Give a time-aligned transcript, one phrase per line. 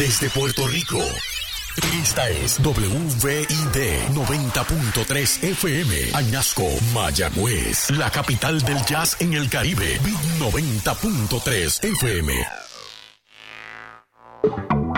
[0.00, 0.98] Desde Puerto Rico.
[2.02, 3.44] Esta es WVID
[4.14, 10.00] 90.3 FM, Añasco, Mayagüez, la capital del jazz en el Caribe.
[10.02, 12.32] Bit 90.3 FM.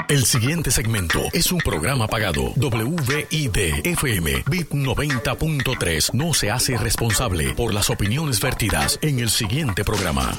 [0.08, 2.52] El siguiente segmento es un programa pagado.
[2.54, 9.82] WVID FM Bit 90.3 no se hace responsable por las opiniones vertidas en el siguiente
[9.82, 10.38] programa.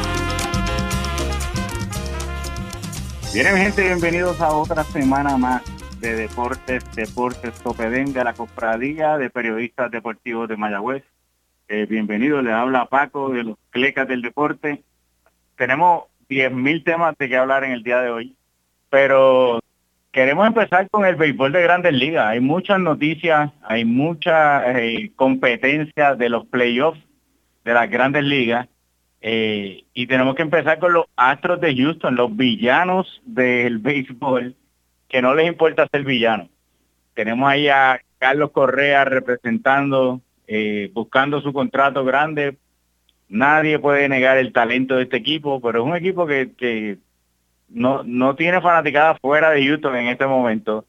[3.33, 5.61] Bien, gente, bienvenidos a otra semana más
[6.01, 11.05] de Deportes, Deportes Topedén de la Cofradía de Periodistas Deportivos de Mayagüez.
[11.69, 14.83] Eh, bienvenido, le habla Paco de los Clecas del Deporte.
[15.55, 18.35] Tenemos 10.000 temas de que hablar en el día de hoy,
[18.89, 19.61] pero
[20.11, 22.27] queremos empezar con el béisbol de Grandes Ligas.
[22.27, 26.99] Hay muchas noticias, hay mucha eh, competencia de los playoffs
[27.63, 28.67] de las Grandes Ligas
[29.21, 34.55] eh, y tenemos que empezar con los Astros de Houston, los villanos del béisbol,
[35.07, 36.49] que no les importa ser villanos.
[37.13, 42.57] Tenemos ahí a Carlos Correa representando, eh, buscando su contrato grande.
[43.29, 46.97] Nadie puede negar el talento de este equipo, pero es un equipo que,
[47.69, 50.85] no, no tiene fanaticada fuera de Houston en este momento.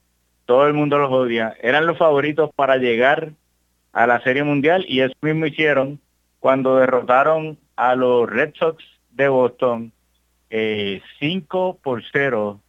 [0.46, 1.54] Todo el mundo los odia.
[1.60, 3.32] Eran los favoritos para llegar
[3.92, 6.00] a la Serie Mundial y eso mismo hicieron
[6.40, 9.92] cuando derrotaron a los Red Sox de Boston
[10.50, 12.60] 5 eh, por 0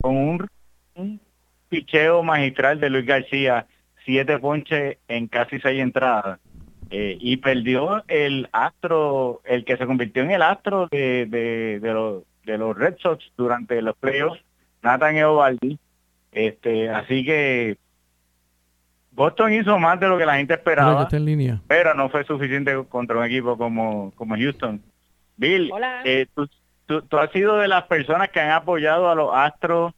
[0.00, 1.20] con un,
[1.68, 3.66] picheo magistral de Luis García,
[4.04, 6.38] siete ponches en casi seis entradas.
[6.90, 12.22] Eh, y perdió el astro, el que se convirtió en el astro de, de, los,
[12.44, 14.40] de los Red Sox durante los playoffs,
[14.82, 15.78] Nathan Eovaldi.
[16.30, 17.78] Este, así que
[19.16, 21.08] Boston hizo más de lo que la gente esperaba,
[21.66, 24.82] pero no fue suficiente contra un equipo como, como Houston.
[25.38, 25.72] Bill,
[26.04, 26.46] eh, tú,
[27.18, 29.94] has sido de las personas que han apoyado a los Astros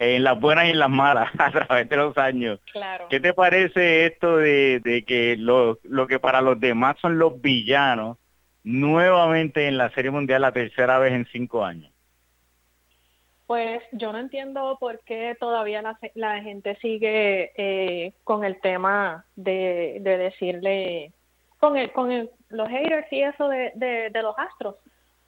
[0.00, 2.58] en las buenas y en las malas a través de los años.
[3.08, 8.18] ¿Qué te parece esto de, que lo, lo que para los demás son los villanos
[8.64, 11.92] nuevamente en la Serie Mundial la tercera vez en cinco años?
[13.50, 15.82] Pues yo no entiendo por qué todavía
[16.14, 21.12] la, gente sigue eh, con el tema de, decirle,
[21.58, 24.76] con, el, con los haters y eso de, de, los astros,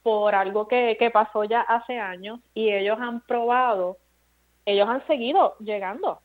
[0.03, 3.97] por algo que, que, pasó ya hace años y ellos han probado,
[4.65, 6.21] ellos han seguido llegando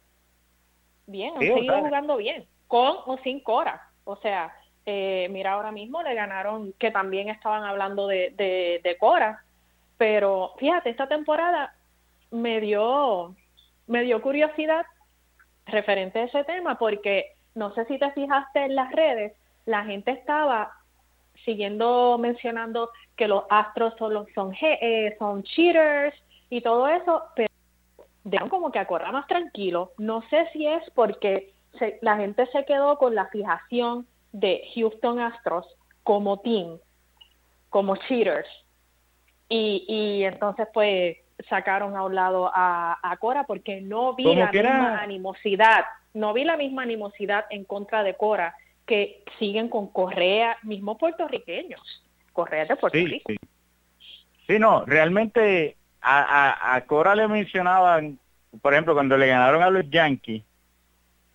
[1.08, 3.90] bien, han seguido jugando bien, con o sin Cora.
[4.04, 4.54] O sea,
[4.86, 9.42] eh, mira, ahora mismo le ganaron, que también estaban hablando de, de, de Cora,
[9.96, 11.74] pero fíjate, esta temporada
[12.30, 13.34] me dio,
[13.86, 14.86] me dio curiosidad
[15.66, 19.32] referente a ese tema porque no sé si te fijaste en las redes,
[19.66, 20.72] la gente estaba
[21.44, 26.14] siguiendo mencionando que los astros solo son, eh, son cheaters
[26.50, 27.48] y todo eso, pero
[28.24, 29.92] dejan como que a más tranquilo.
[29.98, 31.52] No sé si es porque
[32.00, 35.66] la gente se quedó con la fijación de Houston Astros
[36.02, 36.78] como team,
[37.70, 38.48] como cheaters.
[39.48, 41.16] Y, y entonces pues
[41.48, 45.84] sacaron a un lado a, Cora porque no vi la misma animosidad,
[46.14, 48.54] no vi la misma animosidad en contra de Cora
[48.86, 53.32] que siguen con Correa, mismos puertorriqueños, Correa de Puerto Rico.
[54.46, 54.58] Sí.
[54.58, 58.18] no, realmente a, a, Cora le mencionaban,
[58.62, 60.42] por ejemplo, cuando le ganaron a los Yankees,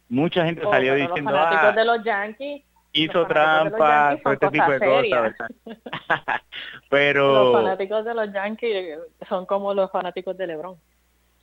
[0.10, 4.72] mucha gente salió diciendo, los fanáticos ah, de los Yankees hizo trampa, todo este tipo
[4.72, 5.34] de cosas.
[6.90, 7.52] Pero...
[7.52, 10.78] Los fanáticos de los Yankees son como los fanáticos de LeBron.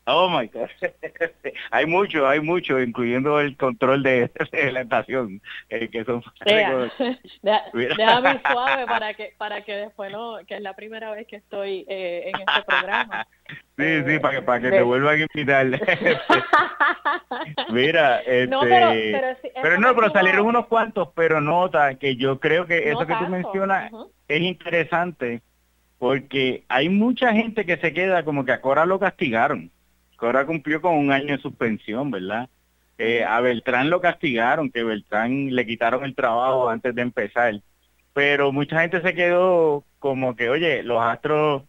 [0.06, 0.68] Oh my God.
[1.70, 4.30] hay mucho, hay mucho, incluyendo el control de,
[4.72, 6.22] la estación, eh, que son.
[7.72, 11.84] déjame suave para que para que después no, que es la primera vez que estoy
[11.88, 13.26] eh, en este programa.
[13.78, 15.66] Sí, sí, para que, para que te vuelvan a invitar.
[17.70, 22.66] Mira, este, no, pero, pero, no, pero salieron unos cuantos, pero nota que yo creo
[22.66, 23.90] que eso que tú mencionas
[24.28, 25.42] es interesante
[25.98, 29.70] porque hay mucha gente que se queda como que a Cora lo castigaron.
[30.20, 32.50] Cora cumplió con un año de suspensión, ¿verdad?
[32.98, 37.54] Eh, a Beltrán lo castigaron, que Beltrán le quitaron el trabajo antes de empezar.
[38.12, 41.62] Pero mucha gente se quedó como que, oye, los Astros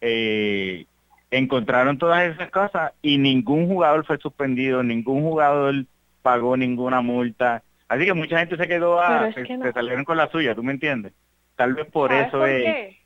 [0.00, 0.86] eh,
[1.30, 5.84] encontraron todas esas cosas y ningún jugador fue suspendido, ningún jugador
[6.22, 7.62] pagó ninguna multa.
[7.86, 11.12] Así que mucha gente se quedó a, se, salieron con la suya, ¿tú me entiendes?
[11.54, 12.96] Tal vez por eso es...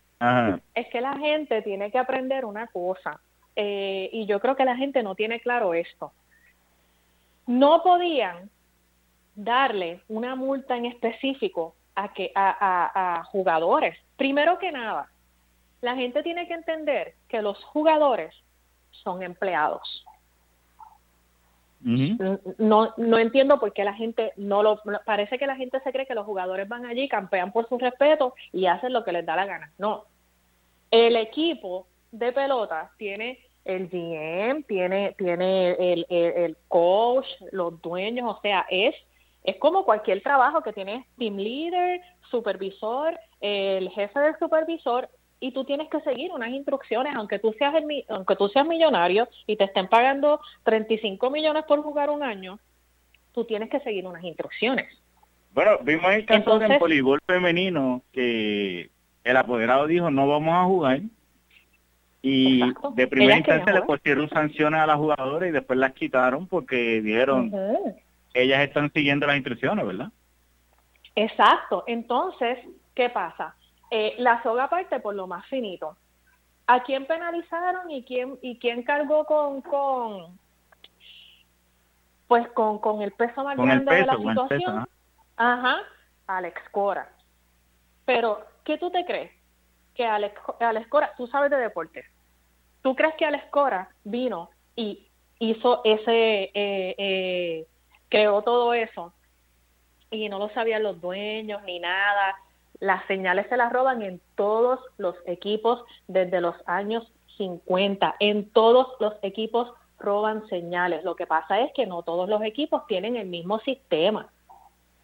[0.75, 3.21] Es que la gente tiene que aprender una cosa,
[3.61, 6.13] eh, y yo creo que la gente no tiene claro esto.
[7.45, 8.51] No podían
[9.35, 13.99] darle una multa en específico a, que, a, a jugadores.
[14.17, 15.11] Primero que nada,
[15.81, 18.33] la gente tiene que entender que los jugadores
[18.93, 20.05] son empleados.
[21.81, 26.07] No, no entiendo por qué la gente no lo parece que la gente se cree
[26.07, 29.35] que los jugadores van allí, campean por su respeto y hacen lo que les da
[29.35, 29.73] la gana.
[29.79, 30.05] No.
[30.93, 38.41] El equipo de pelota tiene el GM, tiene, tiene el, el, coach, los dueños, o
[38.41, 38.95] sea, es,
[39.45, 42.01] es como cualquier trabajo que tiene team leader,
[42.31, 47.75] supervisor, el jefe del supervisor, y tú tienes que seguir unas instrucciones, aunque tú seas
[47.75, 52.59] el, aunque tú seas millonario y te estén pagando 35 millones por jugar un año,
[53.33, 54.87] tú tienes que seguir unas instrucciones.
[55.53, 58.91] Bueno, vimos el caso del voleibol femenino que
[59.25, 61.01] el apoderado dijo no vamos a jugar
[62.21, 62.61] y
[62.95, 67.53] de primera instancia le pusieron sanciones a las jugadoras y después las quitaron porque dijeron
[68.35, 70.09] ellas están siguiendo las instrucciones, ¿verdad?
[71.15, 71.85] Exacto.
[71.87, 72.59] Entonces,
[72.95, 73.55] ¿qué pasa?
[73.91, 75.97] Eh, la soga parte por lo más finito.
[76.67, 80.39] ¿A quién penalizaron y quién y quién cargó con con
[82.27, 84.89] pues con, con el peso más grande de la situación?
[85.37, 85.79] Ajá,
[86.27, 87.11] Alex Cora.
[88.05, 89.31] Pero, ¿qué tú te crees?
[89.99, 92.05] Que Alex, Alex Cora, tú sabes de deporte.
[92.83, 95.09] ¿Tú crees que Alex Cora vino y
[95.41, 97.67] hizo ese, eh, eh,
[98.09, 99.13] creó todo eso
[100.13, 102.37] y no lo sabían los dueños ni nada?
[102.79, 108.15] Las señales se las roban en todos los equipos desde los años 50.
[108.21, 111.03] En todos los equipos roban señales.
[111.03, 114.29] Lo que pasa es que no todos los equipos tienen el mismo sistema,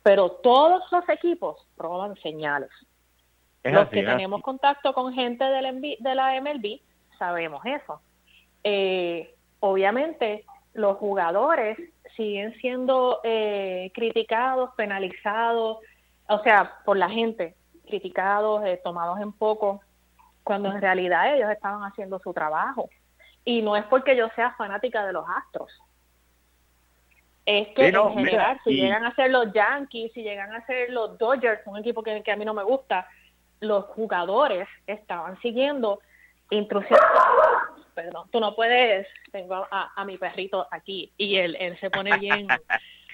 [0.04, 2.70] pero todos los equipos roban señales.
[3.72, 6.80] Los que tenemos contacto con gente de la MLB
[7.18, 8.00] sabemos eso.
[8.62, 11.78] Eh, obviamente, los jugadores
[12.16, 15.78] siguen siendo eh, criticados, penalizados,
[16.28, 17.54] o sea, por la gente
[17.86, 19.80] criticados, eh, tomados en poco,
[20.42, 22.88] cuando en realidad ellos estaban haciendo su trabajo.
[23.44, 25.70] Y no es porque yo sea fanática de los Astros.
[27.46, 31.18] Es que en general, si llegan a ser los Yankees, si llegan a ser los
[31.18, 33.06] Dodgers, un equipo que, a mí no me gusta,
[33.60, 36.00] los jugadores estaban siguiendo
[36.50, 37.04] instrucciones.
[37.94, 42.48] Perdón, tú no puedes, tengo a, mi perrito aquí y él, él se pone bien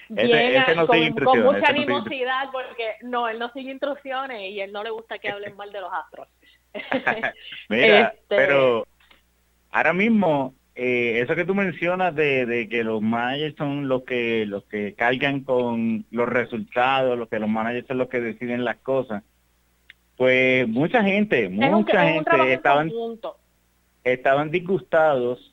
[0.09, 5.19] bien con, mucha animosidad porque no, él no sigue instrucciones y él no le gusta
[5.19, 6.27] que hablen mal de los astros.
[7.69, 8.87] Mira, este, pero
[9.71, 14.45] ahora mismo eh, eso que tú mencionas de, de, que los managers son los que
[14.45, 18.77] los que cargan con los resultados, los que los managers son los que deciden las
[18.77, 19.23] cosas.
[20.21, 22.91] Pues mucha gente, mucha gente estaban
[24.03, 25.51] estaban disgustados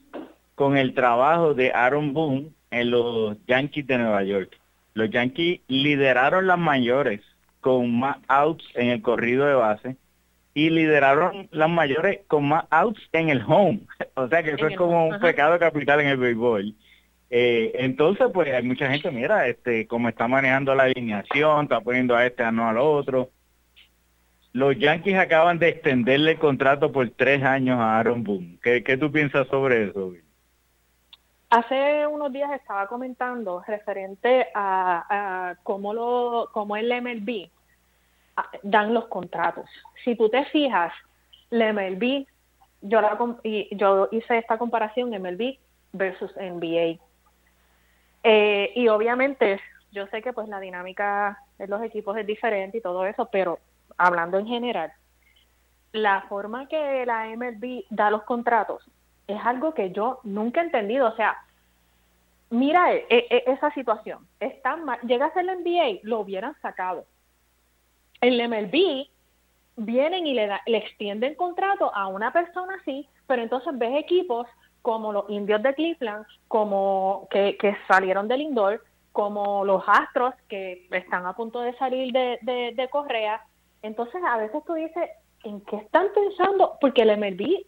[0.56, 4.54] con el trabajo de Aaron Boone en los Yankees de Nueva York.
[4.92, 7.22] Los Yankees lideraron las mayores
[7.62, 9.96] con más outs en el corrido de base
[10.52, 13.80] y lideraron las mayores con más outs en el home.
[14.16, 16.74] o sea que eso es como un pecado capital en el béisbol.
[17.30, 22.14] Eh, entonces, pues hay mucha gente, mira, este, como está manejando la alineación, está poniendo
[22.14, 23.30] a este, a no al otro.
[24.58, 28.58] Los Yankees acaban de extenderle el contrato por tres años a Aaron Boone.
[28.60, 30.14] ¿Qué, qué tú piensas sobre eso?
[31.48, 37.50] Hace unos días estaba comentando referente a, cómo, lo, cómo el MLB
[38.36, 39.70] ah, dan los contratos.
[40.02, 40.92] Si tú te fijas,
[41.50, 42.26] la MLB,
[42.80, 43.00] yo,
[43.44, 45.56] y yo hice esta comparación MLB
[45.92, 46.98] versus NBA.
[48.24, 49.60] Eh, y obviamente
[49.92, 53.60] yo sé que pues la dinámica de los equipos es diferente y todo eso, pero
[53.98, 54.92] hablando en general,
[55.92, 58.82] la forma que la MLB da los contratos
[59.26, 61.08] es algo que yo nunca he entendido.
[61.08, 61.36] O sea,
[62.50, 64.26] mira e, e, esa situación.
[64.40, 64.98] Está mal.
[65.02, 67.04] Llega a ser la NBA, lo hubieran sacado.
[68.20, 69.06] En el MLB
[69.76, 74.46] vienen y le, le extienden contrato a una persona así, pero entonces ves equipos
[74.82, 80.86] como los indios de Cleveland, como que, que salieron del indoor, como los Astros que
[80.90, 83.44] están a punto de salir de, de, de Correa.
[83.82, 85.10] Entonces a veces tú dices,
[85.44, 86.76] ¿en qué están pensando?
[86.80, 87.64] Porque el MLB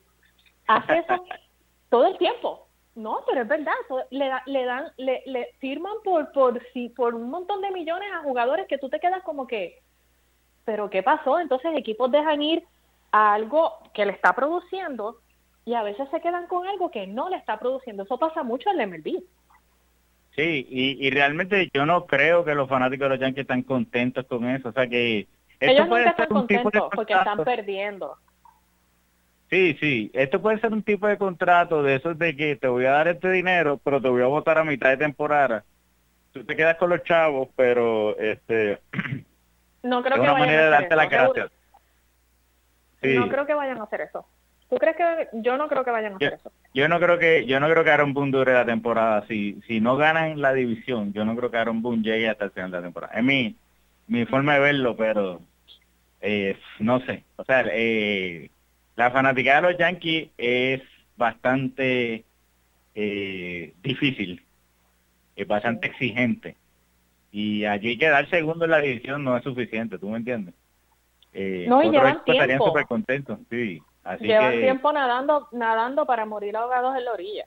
[0.67, 1.25] hace eso
[1.91, 2.67] todo el tiempo.
[2.97, 3.73] No, pero es verdad,
[4.11, 8.23] le, le dan, le, le firman por, por, si, por un montón de millones a
[8.23, 9.81] jugadores que tú te quedas como que,
[10.65, 11.39] pero ¿qué pasó?
[11.39, 12.65] Entonces equipos dejan ir
[13.13, 15.19] a algo que le está produciendo
[15.65, 18.03] y a veces se quedan con algo que no le está produciendo.
[18.03, 19.23] Eso pasa mucho en el MLB.
[20.35, 24.27] Sí, y, y realmente yo no creo que los fanáticos de los Yankees están contentos
[24.27, 24.71] con eso.
[24.71, 25.27] O sea que...
[25.61, 28.17] Ellos nunca están contentos porque están perdiendo.
[29.51, 32.87] Sí, sí, esto puede ser un tipo de contrato de esos de que te voy
[32.87, 35.65] a dar este dinero, pero te voy a votar a mitad de temporada.
[36.33, 38.79] Tú te quedas con los chavos, pero este
[39.83, 41.51] no creo que una manera de darte la gracia.
[43.03, 44.25] No creo que vayan a hacer eso.
[44.69, 46.53] ¿Tú crees que yo no creo que vayan a hacer eso?
[46.73, 49.81] Yo no creo que yo no creo que Aaron Boone dure la temporada si si
[49.81, 52.77] no ganan la división, yo no creo que Aaron Boone llegue hasta el final de
[52.77, 53.15] la temporada.
[53.15, 53.57] Es mi
[54.07, 55.41] mi forma de verlo, pero
[56.21, 58.51] eh, no sé, o sea, eh,
[58.97, 60.83] la fanática de los Yankees es
[61.17, 62.25] bastante
[62.95, 64.45] eh, difícil,
[65.37, 66.57] es bastante exigente.
[67.33, 70.55] Y allí quedar segundo en la división no es suficiente, ¿tú me entiendes?
[71.33, 72.67] Eh, no, y llevan tiempo.
[72.67, 73.81] súper contentos, sí.
[74.03, 77.47] Así llevan tiempo nadando nadando para morir ahogados en la orilla.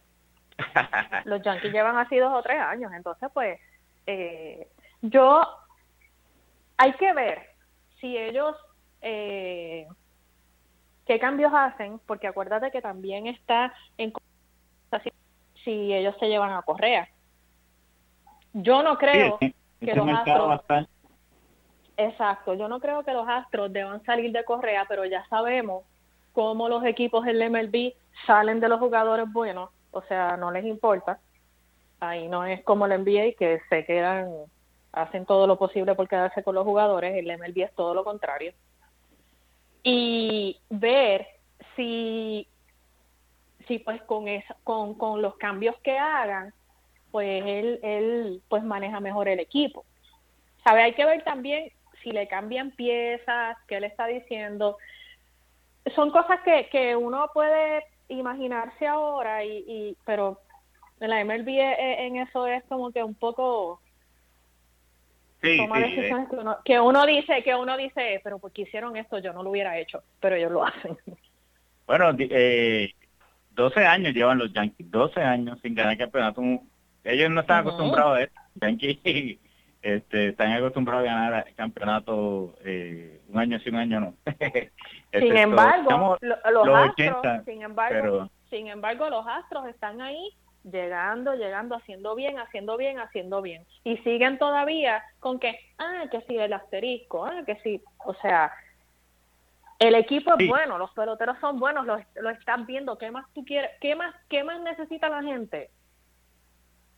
[1.25, 3.60] los Yankees llevan así dos o tres años, entonces pues
[4.08, 4.68] eh,
[5.01, 5.46] yo
[6.77, 7.52] hay que ver
[8.03, 8.57] si ellos
[9.01, 9.88] eh,
[11.07, 14.12] qué cambios hacen, porque acuérdate que también está en
[15.63, 17.07] si ellos se llevan a Correa.
[18.51, 20.86] Yo no creo que los Astros
[21.95, 25.86] Exacto, yo no creo que los Astros deban salir de Correa, pero ya sabemos
[26.33, 27.93] cómo los equipos del MLB
[28.27, 31.19] salen de los jugadores buenos, o sea, no les importa.
[32.01, 34.29] Ahí no es como el NBA que se quedan
[34.93, 38.53] hacen todo lo posible por quedarse con los jugadores, el MLB es todo lo contrario
[39.83, 41.27] y ver
[41.75, 42.47] si,
[43.67, 46.53] si pues con, esa, con, con los cambios que hagan,
[47.12, 49.85] pues él, él pues maneja mejor el equipo.
[50.63, 50.83] ¿Sabe?
[50.83, 51.71] Hay que ver también
[52.01, 54.77] si le cambian piezas, qué le está diciendo.
[55.95, 60.39] Son cosas que, que uno puede imaginarse ahora, y, y pero
[61.00, 63.81] la MLB e, en eso es como que un poco
[65.43, 66.29] decisiones
[66.63, 70.03] que, uno, dice, que uno dice, pero porque hicieron esto, yo no lo hubiera hecho,
[70.19, 70.97] pero ellos lo hacen.
[71.85, 72.93] Bueno, eh,
[73.51, 76.41] 12 años llevan los Yankees, 12 años sin ganar campeonato.
[77.03, 78.41] Ellos no están acostumbrados a esto.
[78.55, 79.00] Yankees
[79.81, 84.13] este, están acostumbrados a ganar campeonato eh, un año sí, un año no.
[85.12, 90.33] sin embargo, los, astros, sin embargo, sin embargo, los astros están ahí
[90.63, 93.65] llegando, llegando, haciendo bien, haciendo bien, haciendo bien.
[93.84, 98.51] Y siguen todavía con que, ah, que sí, el asterisco, ah, que sí, o sea,
[99.79, 103.43] el equipo es bueno, los peloteros son buenos, lo, lo estás viendo, ¿qué más tú
[103.43, 105.70] quieres, qué más, qué más necesita la gente?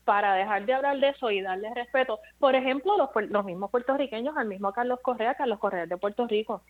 [0.05, 2.19] para dejar de hablar de eso y darle respeto.
[2.39, 6.62] Por ejemplo, los, los mismos puertorriqueños, al mismo Carlos Correa, Carlos Correa de Puerto Rico.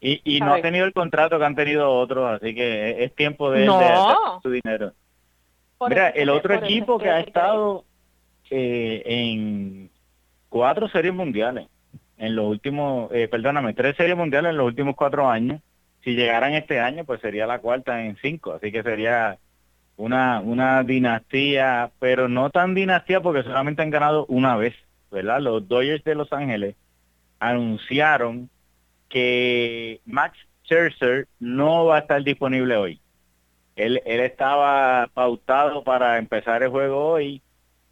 [0.00, 3.50] Y, y no ha tenido el contrato que han tenido otros, así que es tiempo
[3.50, 4.40] de, no.
[4.42, 4.92] su dinero.
[5.88, 7.84] Mira, el otro equipo que, ha estado
[8.50, 9.90] eh, en
[10.48, 11.68] cuatro series mundiales,
[12.18, 15.60] en los últimos, eh, perdóname, tres series mundiales en los últimos cuatro años,
[16.02, 19.38] si llegaran este año, pues sería la cuarta en cinco, así que sería
[19.96, 24.74] una, una dinastía, pero no tan dinastía porque solamente han ganado una vez,
[25.10, 25.40] ¿verdad?
[25.40, 26.74] Los Dodgers de Los Ángeles
[27.38, 28.48] anunciaron
[29.10, 33.00] que Max Scherzer no va a estar disponible hoy.
[33.76, 37.42] Él, él estaba pautado para empezar el juego hoy.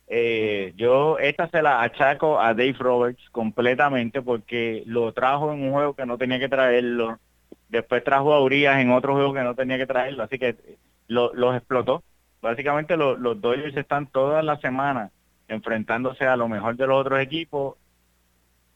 [0.07, 5.73] Eh, yo esta se la achaco a Dave Roberts completamente porque lo trajo en un
[5.73, 7.19] juego que no tenía que traerlo.
[7.69, 10.23] Después trajo a Urias en otro juego que no tenía que traerlo.
[10.23, 10.57] Así que
[11.09, 12.03] lo, los explotó.
[12.41, 15.11] Básicamente los Dodgers están toda la semana
[15.49, 17.77] enfrentándose a lo mejor de los otros equipos.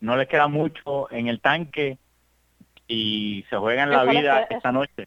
[0.00, 1.98] No les queda mucho en el tanque
[2.92, 5.06] y se juegan la vida esta noche.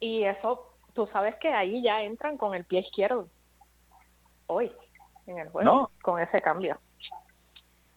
[0.00, 3.28] Y eso, tú sabes que ahí ya entran con el pie izquierdo.
[4.46, 4.72] Hoy,
[5.26, 6.78] en el juego, con ese cambio.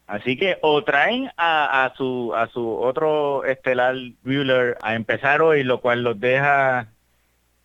[0.08, 5.64] Así que o traen a, a su a su otro estelar Bueller a empezar hoy,
[5.64, 6.90] lo cual los deja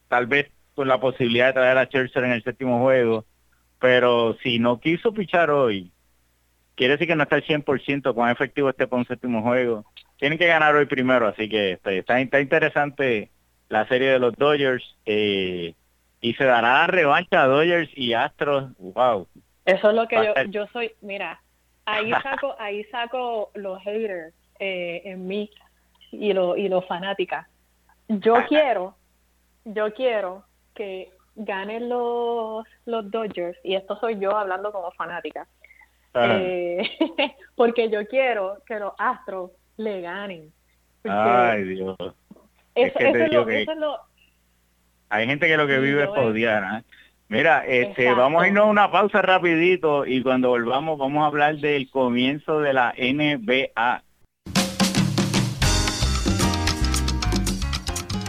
[0.08, 3.24] tal vez con la posibilidad de traer a Churchill en el séptimo juego,
[3.80, 5.90] pero si no quiso pichar hoy,
[6.74, 9.84] quiere decir que no está al 100% con efectivo este un séptimo juego
[10.20, 13.30] tienen que ganar hoy primero, así que este, está, está interesante
[13.70, 15.74] la serie de los Dodgers eh,
[16.20, 18.70] y se dará revancha a Dodgers y Astros.
[18.78, 19.26] Wow.
[19.64, 21.40] Eso es lo que yo, yo soy, mira,
[21.86, 25.50] ahí saco, ahí saco los haters eh, en mí
[26.12, 27.46] y lo y los fanáticas.
[28.08, 28.96] Yo quiero,
[29.64, 35.48] yo quiero que ganen los los Dodgers y esto soy yo hablando como fanática.
[36.14, 36.82] Eh,
[37.54, 40.52] porque yo quiero que los Astros le ganen.
[41.04, 41.96] Ay, Dios.
[42.74, 43.66] Eso, es lo, que,
[45.08, 46.80] Hay gente que lo que vive es odiar.
[46.80, 46.84] ¿eh?
[47.28, 51.56] Mira, este, vamos a irnos a una pausa rapidito y cuando volvamos vamos a hablar
[51.56, 54.02] del comienzo de la NBA.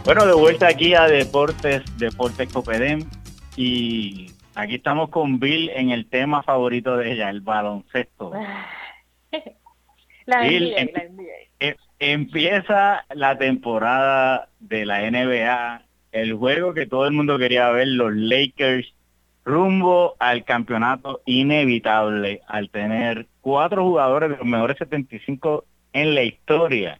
[0.03, 3.07] Bueno, de vuelta aquí a Deportes, Deportes Copedem
[3.55, 8.31] y aquí estamos con Bill en el tema favorito de ella, el baloncesto.
[10.25, 10.89] la NBA, em,
[11.59, 15.81] em, empieza la temporada de la NBA
[16.11, 18.93] el juego que todo el mundo quería ver, los Lakers
[19.43, 26.99] rumbo al campeonato inevitable al tener cuatro jugadores de los mejores 75 en la historia.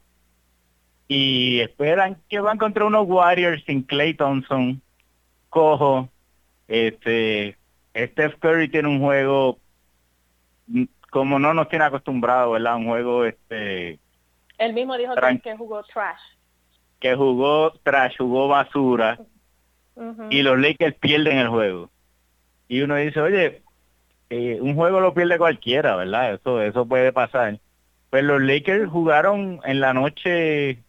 [1.07, 4.81] Y esperan que van contra unos Warriors sin Clay Thompson,
[5.49, 6.09] cojo.
[6.71, 7.57] Este,
[7.93, 9.59] Steph Curry tiene un juego
[10.67, 12.77] mm, como no nos tiene acostumbrado, ¿verdad?
[12.77, 13.99] Un juego este...
[14.57, 15.13] Él mismo dijo
[15.43, 16.21] que jugó trash
[17.01, 19.19] que jugó tras jugó basura
[20.29, 21.89] y los Lakers pierden el juego.
[22.69, 23.63] Y uno dice, oye,
[24.29, 26.35] eh, un juego lo pierde cualquiera, ¿verdad?
[26.35, 27.59] Eso, eso puede pasar.
[28.11, 30.79] Pues los Lakers jugaron en la noche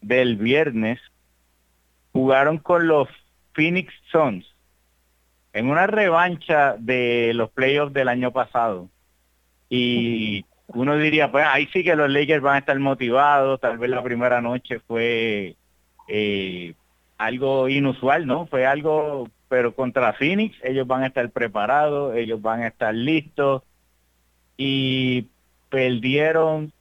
[0.00, 0.98] del viernes,
[2.12, 3.08] jugaron con los
[3.52, 4.49] Phoenix Suns
[5.52, 8.88] en una revancha de los playoffs del año pasado.
[9.68, 13.90] Y uno diría, pues ahí sí que los Lakers van a estar motivados, tal vez
[13.90, 15.56] la primera noche fue
[16.08, 16.74] eh,
[17.18, 18.46] algo inusual, ¿no?
[18.46, 23.62] Fue algo, pero contra Phoenix ellos van a estar preparados, ellos van a estar listos
[24.56, 25.26] y
[25.68, 26.72] perdieron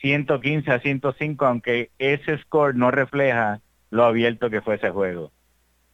[0.00, 5.30] 115 a 105, aunque ese score no refleja lo abierto que fue ese juego.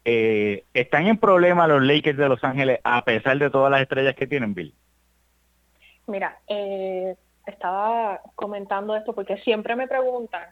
[0.04, 4.14] Eh, ¿Están en problema los Lakers de Los Ángeles a pesar de todas las estrellas
[4.14, 4.74] que tienen, Bill?
[6.06, 10.44] Mira, eh, estaba comentando esto porque siempre me preguntan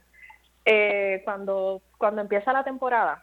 [0.64, 3.22] eh, cuando, cuando empieza la temporada,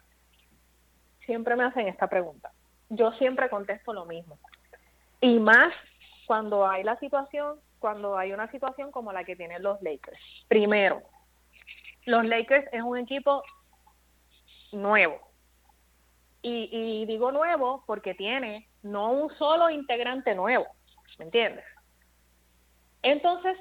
[1.26, 2.52] siempre me hacen esta pregunta.
[2.90, 4.38] Yo siempre contesto lo mismo.
[5.22, 5.74] Y más
[6.28, 10.20] cuando hay la situación, cuando hay una situación como la que tienen los Lakers.
[10.48, 11.02] Primero,
[12.06, 13.44] los Lakers es un equipo
[14.72, 15.29] nuevo.
[16.42, 20.68] Y, y digo nuevo porque tiene no un solo integrante nuevo,
[21.18, 21.66] ¿me entiendes?
[23.02, 23.58] Entonces,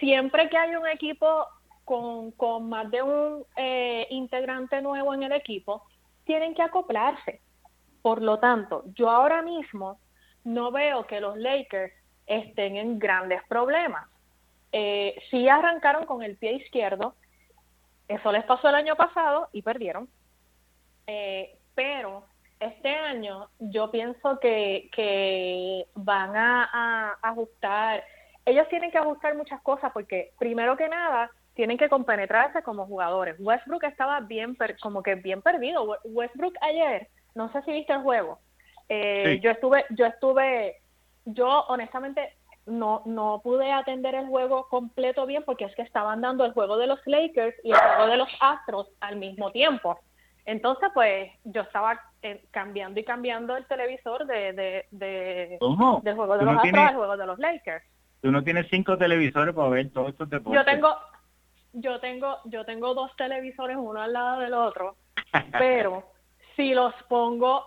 [0.00, 1.46] siempre que hay un equipo
[1.84, 5.84] con, con más de un eh, integrante nuevo en el equipo,
[6.24, 7.40] tienen que acoplarse.
[8.02, 9.98] Por lo tanto, yo ahora mismo
[10.44, 11.92] no veo que los Lakers
[12.26, 14.08] estén en grandes problemas.
[14.72, 17.14] Eh, sí arrancaron con el pie izquierdo,
[18.08, 20.08] eso les pasó el año pasado y perdieron.
[21.06, 22.24] Eh, pero
[22.60, 28.04] este año yo pienso que, que van a ajustar
[28.46, 33.36] ellos tienen que ajustar muchas cosas porque primero que nada tienen que compenetrarse como jugadores.
[33.38, 35.98] Westbrook estaba bien, como que bien perdido.
[36.04, 38.38] Westbrook ayer, no sé si viste el juego.
[38.88, 40.80] Eh, yo estuve, yo estuve,
[41.24, 42.34] yo honestamente
[42.66, 46.78] no no pude atender el juego completo bien porque es que estaban dando el juego
[46.78, 49.98] de los Lakers y el juego de los Astros al mismo tiempo.
[50.46, 55.58] Entonces, pues yo estaba eh, cambiando y cambiando el televisor de, de, de
[56.02, 57.84] del juego de los Astros al juego de los Lakers.
[58.20, 60.60] Tú no tienes cinco televisores para ver todos estos deportes.
[60.60, 60.96] Yo tengo,
[61.72, 64.96] yo tengo, yo tengo dos televisores uno al lado del otro,
[65.58, 66.10] pero
[66.56, 67.66] si los pongo,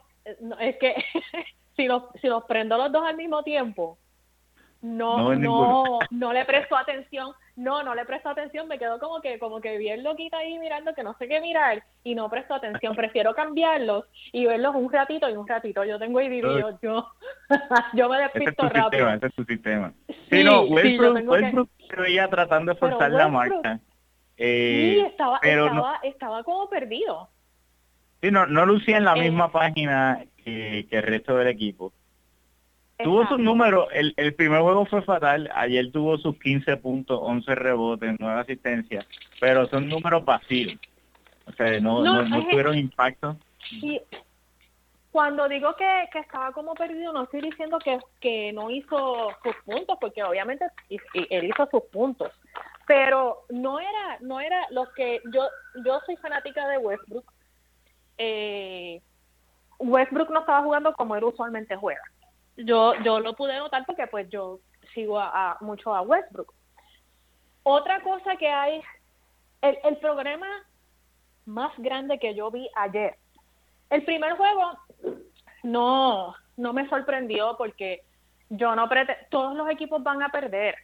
[0.59, 0.95] es que
[1.75, 3.97] si los, si los prendo los dos al mismo tiempo,
[4.81, 9.39] no, no, no, le presto atención, no, no le presto atención, me quedo como que,
[9.39, 12.95] como que bien loquita ahí mirando que no sé qué mirar y no presto atención,
[12.95, 17.09] prefiero cambiarlos y verlos un ratito y un ratito, yo tengo ahí vivido, yo,
[17.93, 19.09] yo me despisto rápido.
[19.09, 19.91] ese es tu sistema.
[20.29, 23.79] Sí, no, Westbrook, veía tratando de forzar la marcha.
[24.37, 27.27] Eh, sí, estaba, estaba, estaba como perdido.
[28.21, 31.91] Sí, no, no lucía en la eh, misma página que, que el resto del equipo.
[33.03, 37.53] Tuvo sus números, el, el primer juego fue fatal, ayer tuvo sus 15 puntos, 11
[37.53, 39.05] rebotes, 9 asistencias,
[39.39, 40.79] pero son números vacíos,
[41.45, 43.37] o sea, no, no, tuvieron impacto.
[43.69, 44.01] Y
[45.11, 49.55] cuando digo que, que estaba como perdido, no estoy diciendo que, que no hizo sus
[49.63, 52.31] puntos, porque obviamente él hizo sus puntos,
[52.87, 55.47] pero no era, no era lo que yo,
[55.85, 57.31] yo soy fanática de Westbrook,
[58.17, 59.01] eh,
[59.77, 62.01] Westbrook no estaba jugando como él usualmente juega
[62.57, 64.59] yo, yo lo pude notar porque pues yo
[64.93, 66.53] sigo a, mucho a Westbrook.
[67.63, 68.81] Otra cosa que hay,
[69.61, 70.47] el, el programa
[71.45, 73.15] más grande que yo vi ayer.
[73.89, 74.71] El primer juego
[75.63, 78.03] no, no me sorprendió porque
[78.49, 78.89] yo no
[79.29, 80.75] todos los equipos van a perder.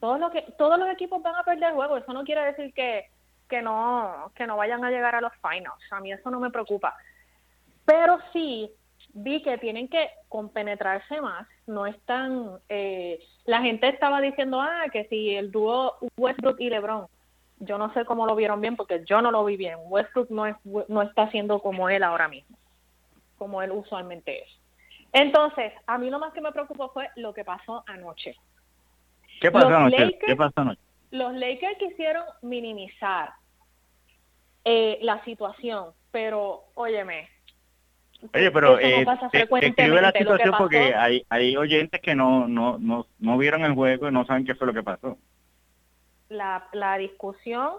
[0.00, 3.08] Todos los que todos los equipos van a perder juego, eso no quiere decir que,
[3.48, 5.80] que no, que no vayan a llegar a los finals.
[5.92, 6.96] A mí eso no me preocupa.
[7.84, 8.70] Pero sí
[9.14, 11.46] vi que tienen que compenetrarse más.
[11.66, 12.58] No están.
[12.68, 17.06] Eh, la gente estaba diciendo, ah, que si el dúo Westbrook y LeBron.
[17.60, 19.78] Yo no sé cómo lo vieron bien porque yo no lo vi bien.
[19.84, 20.56] Westbrook no, es,
[20.88, 22.58] no está siendo como él ahora mismo,
[23.38, 24.48] como él usualmente es.
[25.12, 28.34] Entonces, a mí lo más que me preocupó fue lo que pasó anoche.
[29.40, 30.18] ¿Qué pasó anoche?
[30.26, 30.80] ¿Qué pasó anoche?
[31.12, 33.32] Los Lakers quisieron minimizar
[34.64, 37.28] eh, la situación, pero óyeme.
[38.34, 43.38] Oye, pero eh, escribe la situación porque hay, hay oyentes que no, no, no, no
[43.38, 45.18] vieron el juego y no saben qué fue lo que pasó.
[46.28, 47.72] La, la discusión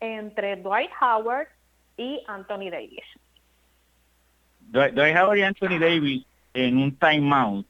[0.00, 1.48] entre Dwight Howard
[1.96, 3.04] y Anthony Davis.
[4.60, 7.66] Dwight, Howard y Anthony Davis en un timeout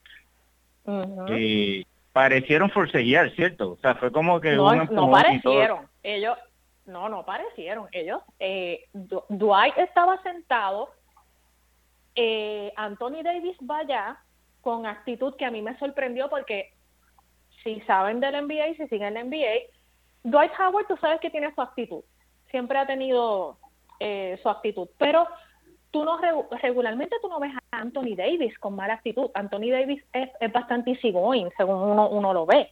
[1.28, 3.72] eh, parecieron forcejear, ¿cierto?
[3.72, 5.86] O sea, fue como que no, no parecieron.
[6.02, 6.38] Ellos
[6.86, 7.88] no, no parecieron.
[7.92, 10.90] Ellos, eh, Dwight estaba sentado,
[12.16, 14.18] eh, Anthony Davis va allá
[14.62, 16.72] con actitud que a mí me sorprendió porque
[17.62, 19.70] si saben del NBA, si siguen el NBA,
[20.24, 22.02] Dwight Howard, tú sabes que tiene su actitud.
[22.50, 23.58] Siempre ha tenido
[24.00, 24.88] eh, su actitud.
[24.98, 25.26] Pero
[25.90, 26.18] tú no
[26.62, 29.30] regularmente tú no ves a Anthony Davis con mala actitud.
[29.34, 32.70] Anthony Davis es, es bastante easygoing, según uno, uno lo ve.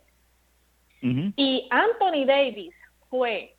[1.37, 2.75] Y Anthony Davis
[3.11, 3.55] fue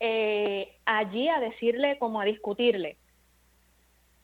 [0.00, 2.96] eh, allí a decirle, como a discutirle.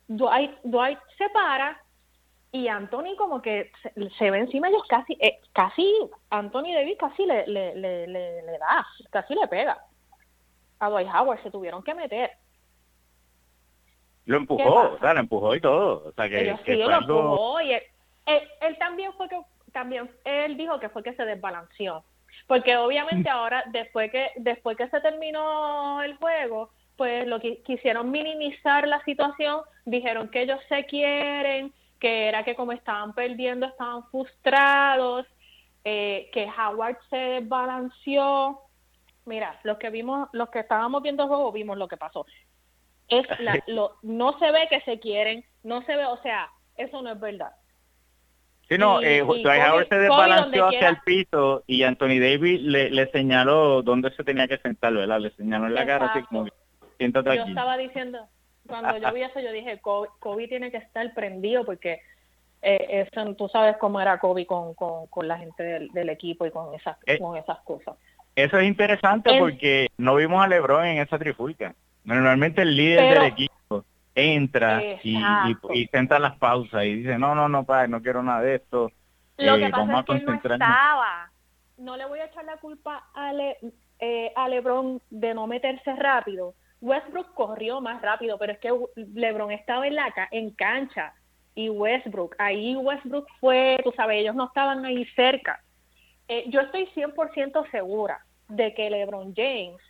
[0.09, 1.81] Dwight, Dwight se para
[2.53, 3.73] y Anthony como que
[4.19, 5.93] se, ve encima ellos casi, eh, casi,
[6.31, 9.79] Anthony Davis casi le, le, le, le, da, casi le pega.
[10.79, 12.31] A Dwight Howard se tuvieron que meter.
[14.27, 16.09] Lo empujó, o sea, lo empujó y todo.
[16.09, 17.83] O sea, que, sí, lo empujó y él,
[18.27, 19.41] él, también fue que,
[19.73, 22.05] también, él dijo que fue que se desbalanceó
[22.47, 28.11] porque obviamente ahora, después que, después que se terminó el juego, pues lo que quisieron
[28.11, 34.05] minimizar la situación, dijeron que ellos se quieren, que era que como estaban perdiendo estaban
[34.11, 35.27] frustrados,
[35.85, 38.61] eh, que Howard se desbalanceó.
[39.27, 42.27] Mira, los que vimos, los que estábamos viendo el juego vimos lo que pasó.
[43.09, 47.03] Es la, lo, no se ve que se quieren, no se ve, o sea, eso
[47.03, 47.53] no es verdad.
[48.69, 53.83] Sí, no, eh, Howard se desbalanceó hacia el piso y Anthony Davis le, le, señaló
[53.83, 55.21] dónde se tenía que sentar, ¿verdad?
[55.21, 56.47] Le señaló en la cara así como,
[56.99, 57.39] siéntate aquí.
[57.39, 58.27] Yo estaba diciendo,
[58.67, 62.01] cuando yo vi eso, yo dije, Kobe, tiene que estar prendido porque
[62.63, 66.51] eh, eso, tú sabes cómo era Kobe con, con, con la gente del, equipo y
[66.51, 67.97] con esas, eh, con esas cosas.
[68.37, 71.75] Eso es interesante porque no vimos a LeBron en esa trifulca.
[72.05, 75.17] Normalmente el líder del equipo entra y,
[75.73, 78.91] y, las pausas y dice, no, no, no, padre, no quiero nada de esto.
[79.37, 81.31] Lo que eh, pasa es que no estaba.
[81.77, 83.33] No le voy a echar la culpa a,
[83.99, 86.55] eh, a LeBron de no meterse rápido.
[86.85, 88.71] Westbrook corrió más rápido, pero es que
[89.15, 91.15] LeBron estaba en la en cancha
[91.55, 95.63] y Westbrook, ahí Westbrook fue, tú sabes, ellos no estaban ahí cerca.
[96.29, 99.81] Eh, yo estoy 100% segura de que LeBron James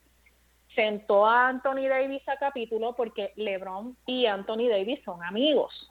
[0.76, 5.90] sentó a Anthony Davis a capítulo porque LeBron y Anthony Davis son amigos.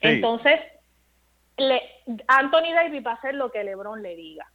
[0.00, 0.60] Entonces,
[1.56, 1.82] le,
[2.28, 4.46] Anthony Davis va a hacer lo que LeBron le diga.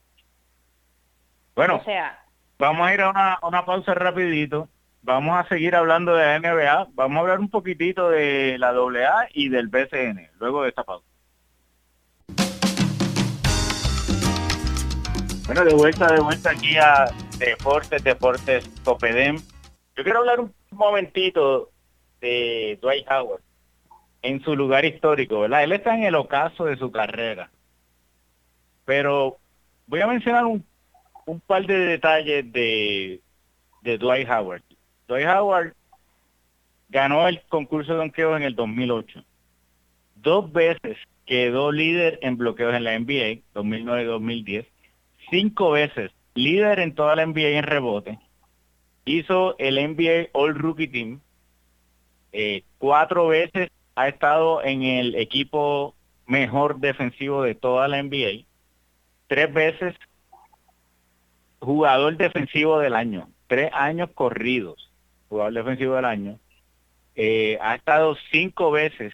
[1.55, 2.23] Bueno, o sea,
[2.57, 4.69] vamos a ir a una, una pausa rapidito.
[5.01, 6.89] Vamos a seguir hablando de la NBA.
[6.93, 11.05] Vamos a hablar un poquitito de la AA y del BCN luego de esta pausa.
[15.45, 17.09] Bueno, de vuelta, de vuelta aquí a
[17.39, 19.37] Deportes, Deportes Copedem.
[19.95, 21.71] Yo quiero hablar un momentito
[22.21, 23.41] de Dwight Howard
[24.21, 25.63] en su lugar histórico, ¿verdad?
[25.63, 27.49] Él está en el ocaso de su carrera.
[28.85, 29.37] Pero
[29.87, 30.63] voy a mencionar un,
[31.47, 33.21] par de detalles de,
[33.81, 34.63] de Dwight Howard.
[35.09, 35.73] Dwight Howard
[36.89, 39.23] ganó el concurso de donqueo en el 2008.
[40.15, 44.65] Dos veces quedó líder en bloqueos en la NBA, 2009-2010.
[45.29, 48.19] Cinco veces líder en toda la NBA en rebote,
[49.05, 51.19] hizo el NBA All Rookie Team,
[52.31, 55.95] eh, cuatro veces ha estado en el equipo
[56.27, 58.45] mejor defensivo de toda la NBA,
[59.27, 59.95] tres veces
[61.59, 64.88] jugador defensivo del año, tres años corridos,
[65.29, 66.39] jugador defensivo del año,
[67.15, 69.13] eh, ha estado cinco veces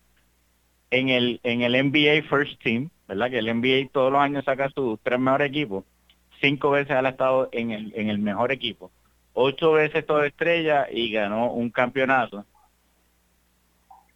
[0.91, 3.30] en el en el NBA First Team, ¿verdad?
[3.30, 5.84] Que el NBA todos los años saca sus tres mejores equipos
[6.41, 8.91] cinco veces ha estado en el, en el mejor equipo,
[9.34, 12.45] ocho veces toda estrella y ganó un campeonato.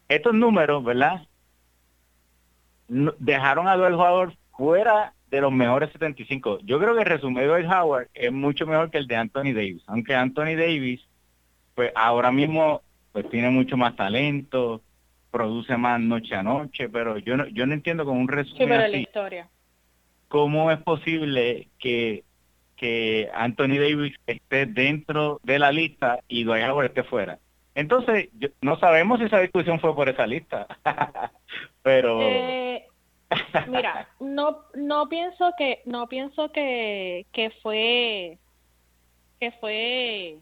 [0.07, 1.27] Estos números, ¿verdad?
[2.87, 6.59] Dejaron a el jugador fuera de los mejores 75.
[6.63, 9.83] Yo creo que el resumen de Howard es mucho mejor que el de Anthony Davis,
[9.85, 11.07] aunque Anthony Davis,
[11.79, 12.81] pues ahora mismo,
[13.13, 14.81] pues tiene mucho más talento,
[15.31, 18.65] produce más noche a noche, pero yo no, yo no entiendo con un resumen sí,
[18.65, 19.49] pero así, la historia.
[20.27, 22.25] cómo es posible que,
[22.75, 27.39] que Anthony Davis esté dentro de la lista y Dwight Howard esté fuera.
[27.75, 30.67] Entonces, yo- no sabemos si esa discusión fue por esa lista,
[31.81, 32.19] pero...
[32.21, 32.85] Eh,
[33.69, 38.37] mira, no no pienso que no pienso que que fue
[39.39, 40.39] que fue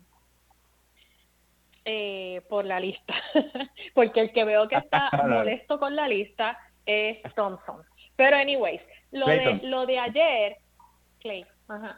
[1.90, 3.14] eh, por la lista,
[3.96, 7.82] porque el que veo que está molesto con la lista es Thompson.
[8.18, 10.58] Pero anyways, lo de lo de ayer,
[11.22, 11.98] Clay, ajá.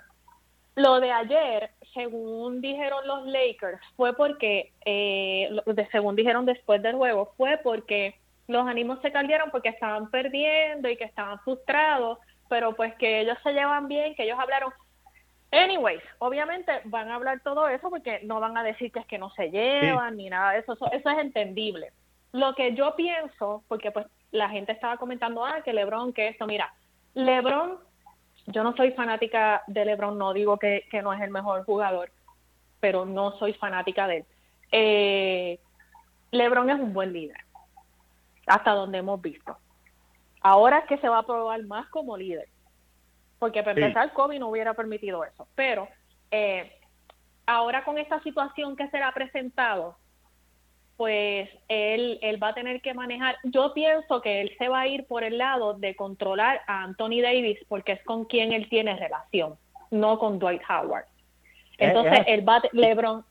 [0.76, 6.96] Lo de ayer, según dijeron los Lakers, fue porque, eh, de- según dijeron después del
[6.96, 8.16] juego, fue porque
[8.48, 13.38] los ánimos se caldearon porque estaban perdiendo y que estaban frustrados, pero pues que ellos
[13.44, 14.72] se llevan bien, que ellos hablaron.
[15.52, 19.18] Anyways, obviamente van a hablar todo eso porque no van a decir que es que
[19.18, 21.92] no se llevan ni nada de eso, eso, eso es entendible.
[22.32, 26.46] Lo que yo pienso, porque pues la gente estaba comentando, ah, que Lebron, que esto,
[26.46, 26.72] mira,
[27.16, 27.80] Lebron
[28.52, 32.12] yo no soy fanática de LeBron, no digo que, que no es el mejor jugador,
[32.80, 34.26] pero no soy fanática de él.
[34.72, 35.60] Eh,
[36.32, 37.38] LeBron es un buen líder,
[38.48, 39.58] hasta donde hemos visto.
[40.42, 42.48] Ahora es que se va a probar más como líder,
[43.40, 43.82] porque para Sí.
[43.82, 45.88] empezar Kobe no hubiera permitido eso, pero
[46.32, 46.72] eh,
[47.46, 49.98] ahora con esta situación que se le ha presentado,
[50.98, 53.38] pues él, él va a tener que manejar.
[53.46, 57.22] Yo pienso que él se va a ir por el lado de controlar a Anthony
[57.22, 59.56] Davis porque es con quien él tiene relación,
[59.92, 61.06] no con Dwight Howard.
[61.78, 62.34] Entonces, Eh, eh.
[62.34, 63.24] él va, a- LeBron,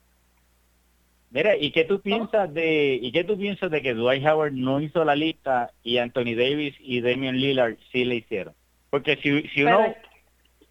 [1.30, 4.80] Mira, ¿y qué tú piensas de y qué tú piensas de que Dwight Howard no
[4.80, 8.54] hizo la lista y Anthony Davis y Damian Lillard sí le hicieron?
[8.90, 9.94] Porque si, si uno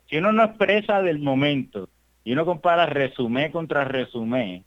[0.09, 1.89] si uno no expresa del momento
[2.23, 4.63] y uno compara resumen contra resumen,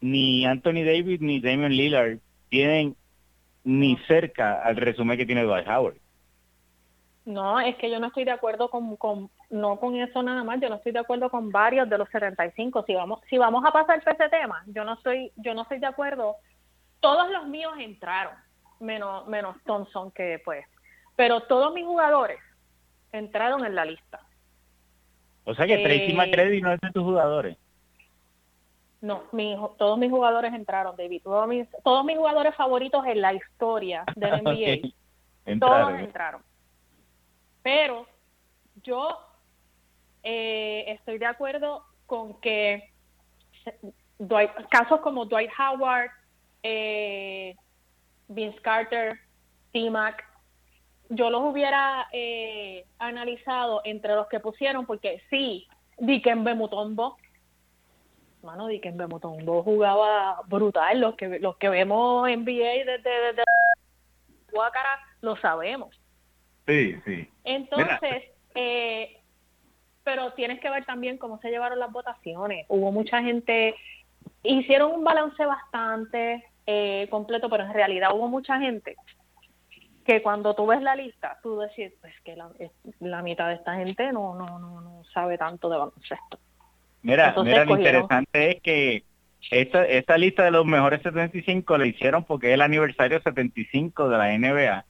[0.00, 2.96] ni Anthony Davis ni Damian Lillard tienen
[3.64, 5.96] ni cerca al resumen que tiene Dwight Howard.
[7.26, 10.60] no, es que yo no estoy de acuerdo con, con, no con eso nada más,
[10.60, 12.84] yo no estoy de acuerdo con varios de los 75.
[12.86, 15.78] Si vamos, si vamos a pasar por ese tema, yo no estoy, yo no estoy
[15.78, 16.36] de acuerdo.
[17.00, 18.34] Todos los míos entraron,
[18.78, 20.64] menos, menos Thompson que pues,
[21.16, 22.38] pero todos mis jugadores
[23.12, 24.20] entraron en la lista.
[25.44, 27.56] O sea que Tracy Eh, no es de tus jugadores.
[29.00, 31.22] No, mi, todos mis jugadores entraron, David.
[31.22, 34.82] Todos mis, todos mis jugadores favoritos en la historia del NBA, Ok.
[34.82, 34.94] todos
[35.46, 35.98] Entraron.
[36.00, 36.42] entraron.
[37.62, 38.06] Pero
[38.82, 39.18] yo
[40.22, 42.90] eh, estoy de acuerdo con que
[44.18, 46.10] Dwight- casos como Dwight Howard,
[46.62, 47.56] eh,
[48.28, 49.18] Vince Carter,
[49.72, 50.22] T-Mac,
[51.10, 55.66] yo los hubiera eh, analizado entre los que pusieron, porque sí,
[55.98, 57.16] Dikembe Mutombo,
[58.42, 63.42] mano, Dikembe Mutombo jugaba brutal, los que los que vemos NBA desde, desde
[64.52, 66.00] Guácara lo sabemos.
[66.66, 67.28] Sí, sí.
[67.42, 69.18] Entonces, eh,
[70.04, 72.66] pero tienes que ver también cómo se llevaron las votaciones.
[72.68, 73.74] Hubo mucha gente,
[74.44, 78.96] hicieron un balance bastante eh, completo, pero en realidad hubo mucha gente
[80.10, 82.34] que cuando tú ves la lista, tú decís, pues que
[82.98, 86.40] la, mitad de esta gente no, no, no, no sabe tanto de baloncesto.
[87.02, 89.04] Mira, Entonces mira, lo cogieron- interesante es que
[89.52, 94.18] esta, esta lista de los mejores 75 la hicieron porque es el aniversario 75 de
[94.18, 94.84] la NBA.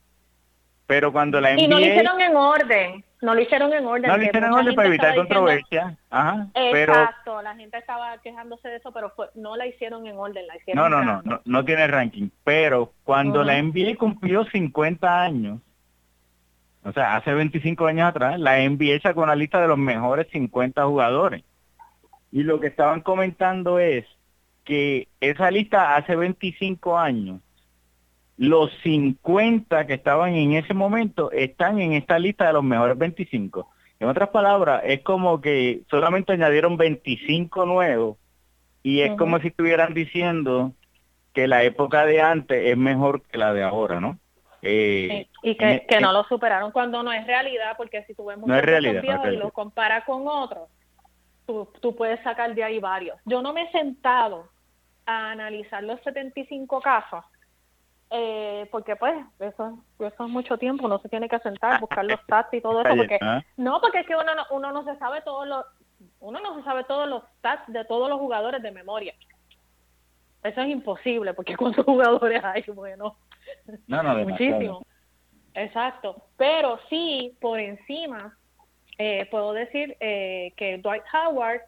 [0.90, 1.60] Pero cuando la NBA...
[1.62, 4.10] Y no lo hicieron en orden, no lo hicieron en orden.
[4.10, 5.96] no lo hicieron en orden para evitar controversia.
[6.10, 6.48] Ajá.
[6.52, 10.44] Pero Exacto, la gente estaba quejándose de eso, pero fue, no la hicieron en orden,
[10.48, 12.28] la hicieron no, no, no, no, no tiene ranking.
[12.42, 15.60] Pero cuando la NBA cumplió 50 años,
[16.82, 20.84] o sea, hace 25 años atrás, la NBA sacó una lista de los mejores 50
[20.86, 21.44] jugadores.
[22.32, 24.06] Y lo que estaban comentando es
[24.64, 27.40] que esa lista hace 25 años,
[28.40, 33.68] los 50 que estaban en ese momento están en esta lista de los mejores 25.
[34.00, 38.16] En otras palabras, es como que solamente añadieron 25 nuevos
[38.82, 40.72] y es como si estuvieran diciendo
[41.34, 44.18] que la época de antes es mejor que la de ahora, ¿no?
[44.62, 48.24] Eh, y que, en- que no lo superaron cuando no es realidad, porque si tú
[48.24, 50.70] ves muchos realidad, no y los comparas con otros,
[51.46, 53.18] tú, tú puedes sacar de ahí varios.
[53.26, 54.48] Yo no me he sentado
[55.04, 57.22] a analizar los 75 casos,
[58.10, 62.20] eh, porque pues eso, eso es mucho tiempo, no se tiene que sentar, buscar los
[62.20, 63.44] stats y todo eso, porque está.
[63.56, 65.64] no, porque es que uno no, uno no se sabe todos los
[66.20, 69.14] uno no se sabe todos los stats de todos los jugadores de memoria.
[70.42, 73.16] Eso es imposible, porque cuántos jugadores hay, bueno,
[73.86, 74.54] no, no, demasiado.
[74.56, 74.86] muchísimo.
[75.54, 76.24] Exacto.
[76.36, 78.36] Pero sí, por encima,
[78.98, 81.60] eh, puedo decir eh, que Dwight Howard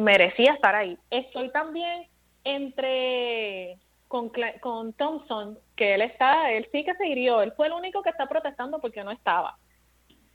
[0.00, 0.98] merecía estar ahí.
[1.10, 2.06] Estoy también
[2.44, 3.78] entre
[4.12, 8.02] con, con Thompson, que él está, él sí que se hirió, él fue el único
[8.02, 9.56] que está protestando porque no estaba.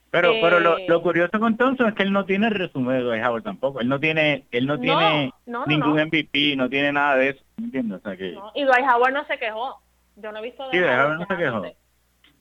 [0.09, 3.03] Pero, pero lo, lo, curioso con Thompson es que él no tiene el resumen de
[3.03, 3.79] Dwight Howard tampoco.
[3.79, 5.31] Él no tiene, él no, tiene
[5.67, 7.99] ningún MVP, no tiene nada de eso, ¿entiendes?
[7.99, 8.35] O sea que...
[8.55, 9.79] y Dwight Howard no se quejó.
[10.15, 11.63] Yo no he visto de Sí, Dwight Howard no se quejó.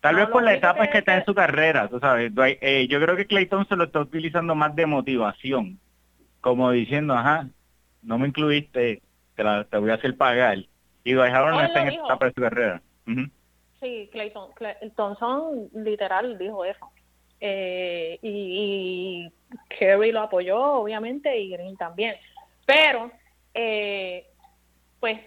[0.00, 2.32] Tal vez por la etapa que, está en su carrera, tú sabes.
[2.62, 5.78] Eh, yo creo que Clayton se lo está utilizando más de motivación,
[6.40, 7.48] como diciendo, ajá,
[8.02, 9.02] no me incluiste,
[9.34, 10.60] te, la, te voy a hacer pagar.
[11.06, 12.82] Y Dwight Howard no está en esta etapa de su carrera.
[13.80, 14.50] Sí, Clayton,
[14.96, 16.90] Thompson literal dijo eso.
[17.40, 19.32] Eh, y, y,
[19.68, 22.16] Kerry lo apoyó, obviamente, y Green también.
[22.66, 23.12] Pero,
[23.54, 24.26] eh,
[24.98, 25.20] pues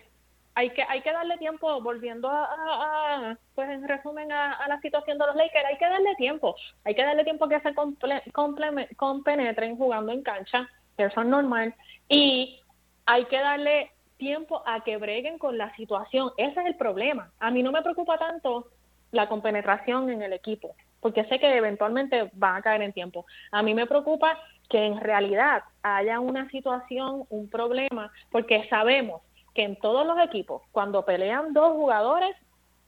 [0.56, 5.28] hay que hay que darle tiempo volviendo a, pues en resumen a, la situación de
[5.28, 10.12] los Lakers hay que darle tiempo hay que darle tiempo que se comple, compenetren jugando
[10.12, 11.74] en cancha eso es normal
[12.10, 12.60] y
[13.06, 17.50] hay que darle tiempo a que breguen con la situación ese es el problema a
[17.50, 18.68] mí no me preocupa tanto
[19.12, 23.64] la compenetración en el equipo porque sé que eventualmente van a caer en tiempo a
[23.64, 24.38] mí me preocupa
[24.70, 30.62] que en realidad haya una situación un problema porque sabemos que en todos los equipos,
[30.72, 32.36] cuando pelean dos jugadores,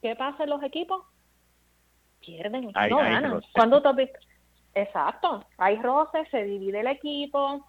[0.02, 1.04] ¿qué pasa en los equipos?
[2.20, 3.41] Pierden, no ganan.
[3.54, 3.82] Cuando
[4.74, 7.67] Exacto, hay roces, se divide el equipo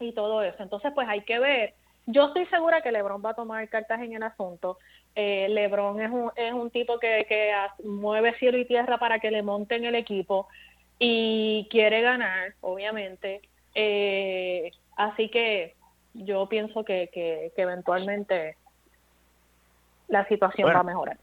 [0.00, 0.62] y todo eso.
[0.62, 1.74] Entonces, pues hay que ver.
[2.12, 4.78] Yo estoy segura que LeBron va a tomar cartas en el asunto.
[5.14, 7.52] Eh, LeBron es un, es un tipo que, que
[7.84, 10.48] mueve cielo y tierra para que le monten el equipo
[10.98, 13.40] y quiere ganar, obviamente.
[13.74, 15.74] Eh, así que
[16.14, 18.56] yo pienso que, que, eventualmente
[20.08, 21.18] la situación va a mejorar.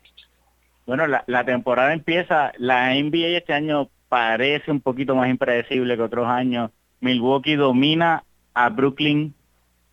[0.85, 6.03] Bueno, la, la temporada empieza, la NBA este año parece un poquito más impredecible que
[6.03, 6.71] otros años.
[7.01, 8.23] Milwaukee domina
[8.53, 9.35] a Brooklyn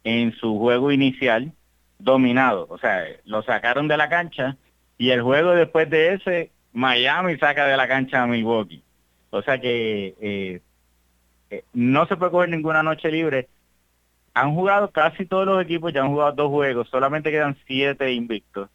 [0.05, 1.53] en su juego inicial,
[1.99, 4.57] dominado, o sea, lo sacaron de la cancha
[4.99, 8.83] y el juego después de ese, Miami saca de la cancha a Milwaukee.
[9.31, 10.61] O sea que eh,
[11.51, 13.49] eh, no se puede coger ninguna noche libre
[14.37, 18.69] han jugado casi todos los equipos, ya han jugado dos juegos, solamente quedan siete invictos.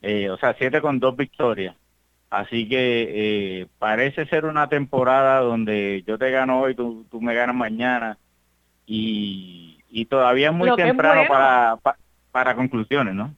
[0.00, 1.76] Eh, o sea, siete con dos victorias.
[2.30, 7.54] Así que parece ser una temporada donde yo te gano hoy, tú, tú me ganas
[7.54, 8.16] mañana.
[8.86, 9.57] Y,
[9.88, 11.78] y todavía es muy temprano para,
[12.30, 13.34] para, conclusiones, ¿no?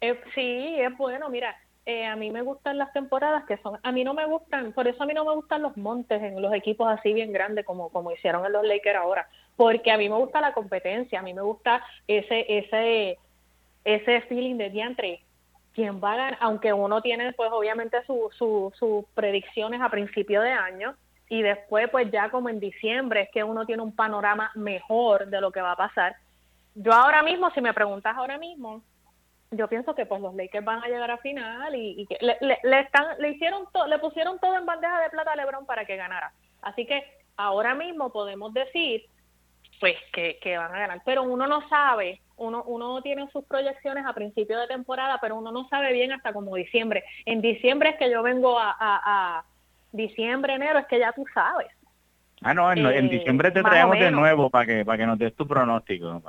[0.00, 1.28] Eh, sí, es bueno.
[1.28, 4.72] Mira, eh, a mí me gustan las temporadas que son, a mí no me gustan,
[4.72, 7.64] por eso a mí no me gustan los montes en los equipos así bien grandes
[7.64, 11.22] como, como hicieron en los Lakers ahora, porque a mí me gusta la competencia, a
[11.22, 13.18] mí me gusta ese, ese,
[13.84, 15.20] ese feeling de diantre,
[15.74, 20.52] quién va a ganar, aunque uno tiene pues obviamente sus su, predicciones a principio de
[20.52, 20.94] año,
[21.30, 25.40] y después pues ya como en diciembre es que uno tiene un panorama mejor de
[25.40, 26.16] lo que va a pasar.
[26.74, 28.82] Yo ahora mismo, si me preguntas ahora mismo,
[29.52, 32.80] yo pienso que pues los Lakers van a llegar a final y, que le, le,
[32.80, 36.32] están le hicieron le pusieron todo en bandeja de plata a LeBron para que ganara.
[36.62, 37.04] Así que
[37.36, 39.06] ahora mismo podemos decir
[39.78, 41.02] pues que, que van a ganar.
[41.04, 45.52] Pero uno no sabe uno uno tiene sus proyecciones a principio de temporada pero uno
[45.52, 47.04] no sabe bien hasta como diciembre.
[47.24, 49.44] En diciembre es que yo vengo a,
[49.92, 51.68] diciembre enero es que ya tú sabes.
[52.42, 55.18] Ah no en, en eh, diciembre te traemos de nuevo para que para que nos
[55.18, 56.22] des tu pronóstico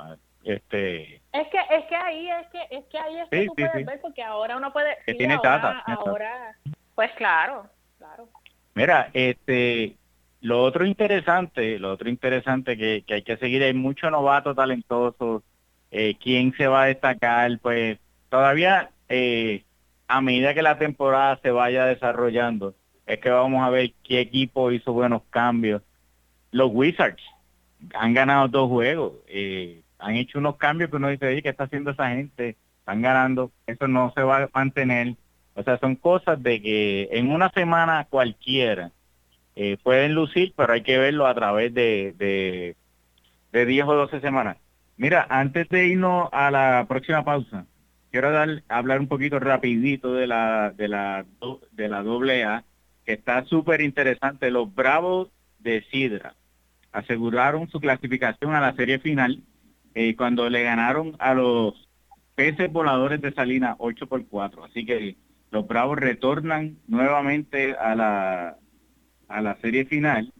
[0.43, 3.85] este es que es que ahí es que es que ahí es que tú puedes
[3.85, 6.55] ver porque ahora uno puede que tiene ahora, ahora
[6.95, 8.27] pues claro claro.
[8.73, 9.95] Mira este
[10.41, 15.43] lo otro interesante lo otro interesante que, que hay que seguir hay muchos novatos talentosos
[15.91, 19.63] eh, quién se va a destacar pues todavía eh,
[20.07, 22.73] a medida que la temporada se vaya desarrollando
[23.13, 25.81] es que vamos a ver qué equipo hizo buenos cambios
[26.51, 27.23] los Wizards
[27.93, 31.91] han ganado dos juegos eh, han hecho unos cambios que uno dice, ¿qué está haciendo
[31.91, 32.57] esa gente?
[32.79, 35.15] Están ganando, eso no se va a mantener.
[35.53, 38.91] O sea, son cosas de que en una semana cualquiera
[39.55, 42.75] eh, pueden lucir, pero hay que verlo a través de, de,
[43.51, 44.57] de 10 o 12 semanas.
[44.97, 47.65] Mira, antes de irnos a la próxima pausa,
[48.11, 51.25] quiero dar, hablar un poquito rapidito de la, de la,
[51.71, 52.63] de la doble A,
[53.13, 54.51] está súper interesante.
[54.51, 56.35] Los Bravos de Sidra
[56.91, 59.41] aseguraron su clasificación a la serie final
[59.93, 61.89] eh, cuando le ganaron a los
[62.35, 64.65] peces voladores de Salina 8 por 4.
[64.65, 65.15] Así que
[65.51, 68.57] los Bravos retornan nuevamente a la,
[69.27, 70.33] a la serie final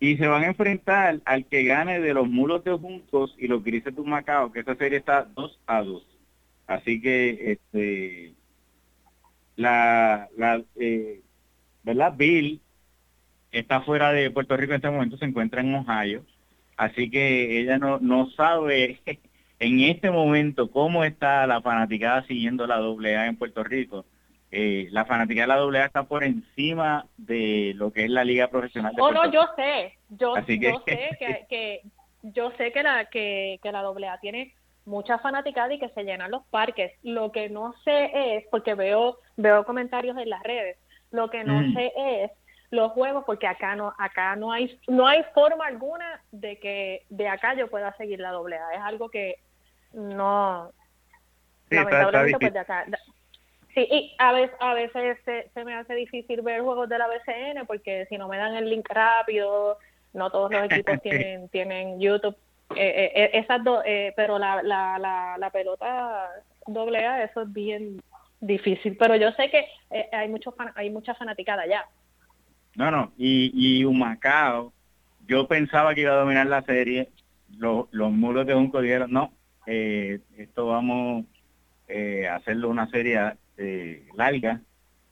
[0.00, 3.62] y se van a enfrentar al que gane de los mulos de Juntos y los
[3.62, 6.06] grises de Macao, que esa serie está 2 a 2.
[6.66, 8.34] Así que, este,
[9.56, 11.20] la, la eh,
[11.82, 12.14] ¿verdad?
[12.16, 12.60] Bill
[13.52, 16.24] está fuera de Puerto Rico en este momento, se encuentra en Ohio,
[16.76, 19.00] así que ella no, no sabe
[19.58, 24.04] en este momento cómo está la fanaticada siguiendo la AA en Puerto Rico.
[24.52, 28.48] Eh, la fanaticada de la AA está por encima de lo que es la liga
[28.48, 28.92] profesional.
[28.94, 31.82] De oh, no, yo sé, yo, sé que, que,
[32.22, 34.54] yo sé que la que, que la AA tiene
[34.86, 36.92] mucha fanaticada y que se llenan los parques.
[37.02, 40.78] Lo que no sé es, porque veo, veo comentarios en las redes,
[41.10, 41.74] lo que no mm.
[41.74, 42.30] sé es
[42.70, 47.28] los juegos porque acá no acá no hay no hay forma alguna de que de
[47.28, 49.36] acá yo pueda seguir la doble A es algo que
[49.92, 50.70] no
[51.68, 52.86] lamentablemente pues de acá
[53.74, 57.66] sí y a veces a veces se, me hace difícil ver juegos de la BCN
[57.66, 59.78] porque si no me dan el link rápido
[60.12, 62.36] no todos los equipos tienen tienen YouTube
[62.76, 66.30] eh, eh, esas dos eh, pero la, la, la, la pelota
[66.68, 68.00] doble A eso es bien
[68.40, 71.86] difícil pero yo sé que eh, hay muchos hay mucha fanaticada allá
[72.76, 74.72] no, no, y, y Humacao,
[75.26, 77.10] yo pensaba que iba a dominar la serie,
[77.58, 79.32] los, los muros de Junco dijeron, no,
[79.66, 81.24] eh, esto vamos
[81.88, 84.60] eh, a hacerlo una serie eh, larga,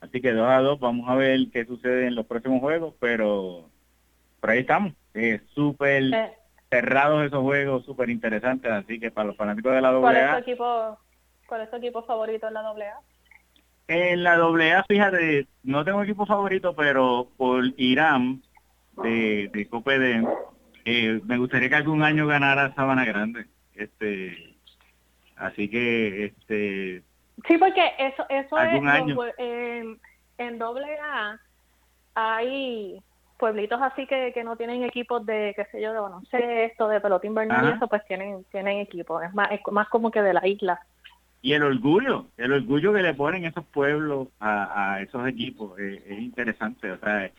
[0.01, 3.69] así que dos a dos, vamos a ver qué sucede en los próximos juegos, pero
[4.39, 6.37] por ahí estamos, eh, súper
[6.69, 9.99] cerrados esos juegos, súper interesantes, así que para los fanáticos de la AA...
[9.99, 10.97] ¿Cuál es tu equipo,
[11.47, 13.01] cuál es tu equipo favorito en la AA?
[13.89, 18.43] En la AA, fíjate, no tengo equipo favorito, pero por Irán
[19.01, 20.27] de, de Copedem,
[20.85, 23.47] eh, me gustaría que algún año ganara Sabana Grande.
[23.73, 24.55] Este,
[25.37, 27.01] así que, este.
[27.47, 28.73] Sí, porque eso, eso es
[29.39, 29.99] en,
[30.37, 31.39] en AA
[32.13, 33.01] hay
[33.39, 37.25] pueblitos así que, que no tienen equipos de, qué sé yo, de baloncesto, de pelota
[37.25, 39.23] invernal y eso, pues tienen, tienen equipos.
[39.23, 40.79] Es más, es más como que de la isla
[41.41, 46.19] y el orgullo, el orgullo que le ponen esos pueblos a, esos equipos eh, es
[46.19, 46.91] interesante.
[46.91, 47.31] O sea,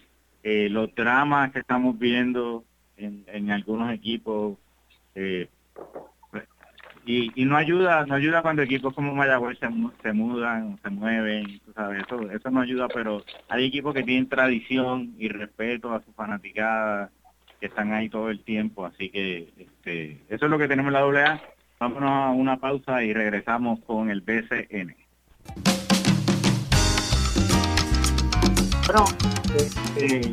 [0.42, 2.64] eh, los dramas que estamos viendo
[2.96, 4.56] en, en algunos equipos
[5.14, 5.48] eh,
[7.04, 9.68] y, y no ayuda, no ayuda cuando equipos como Mayagüez se,
[10.02, 15.14] se mudan, se mueven, sabes, eso, eso no ayuda, pero hay equipos que tienen tradición
[15.18, 17.10] y respeto a su fanaticada,
[17.58, 21.14] que están ahí todo el tiempo, así que este, eso es lo que tenemos en
[21.14, 21.40] la AA
[21.80, 24.94] Vámonos a una pausa y regresamos con el BCN.
[28.86, 29.04] Bueno,
[29.56, 30.30] este,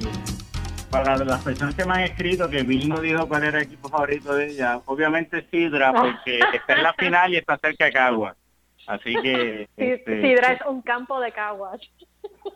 [0.92, 3.88] para las personas que me han escrito que Bill no dijo cuál era el equipo
[3.88, 8.36] favorito de ella, obviamente Sidra, porque está en la final y está cerca de Caguas.
[8.86, 9.70] Así que...
[9.78, 11.80] Este, Sidra es un campo de Caguas.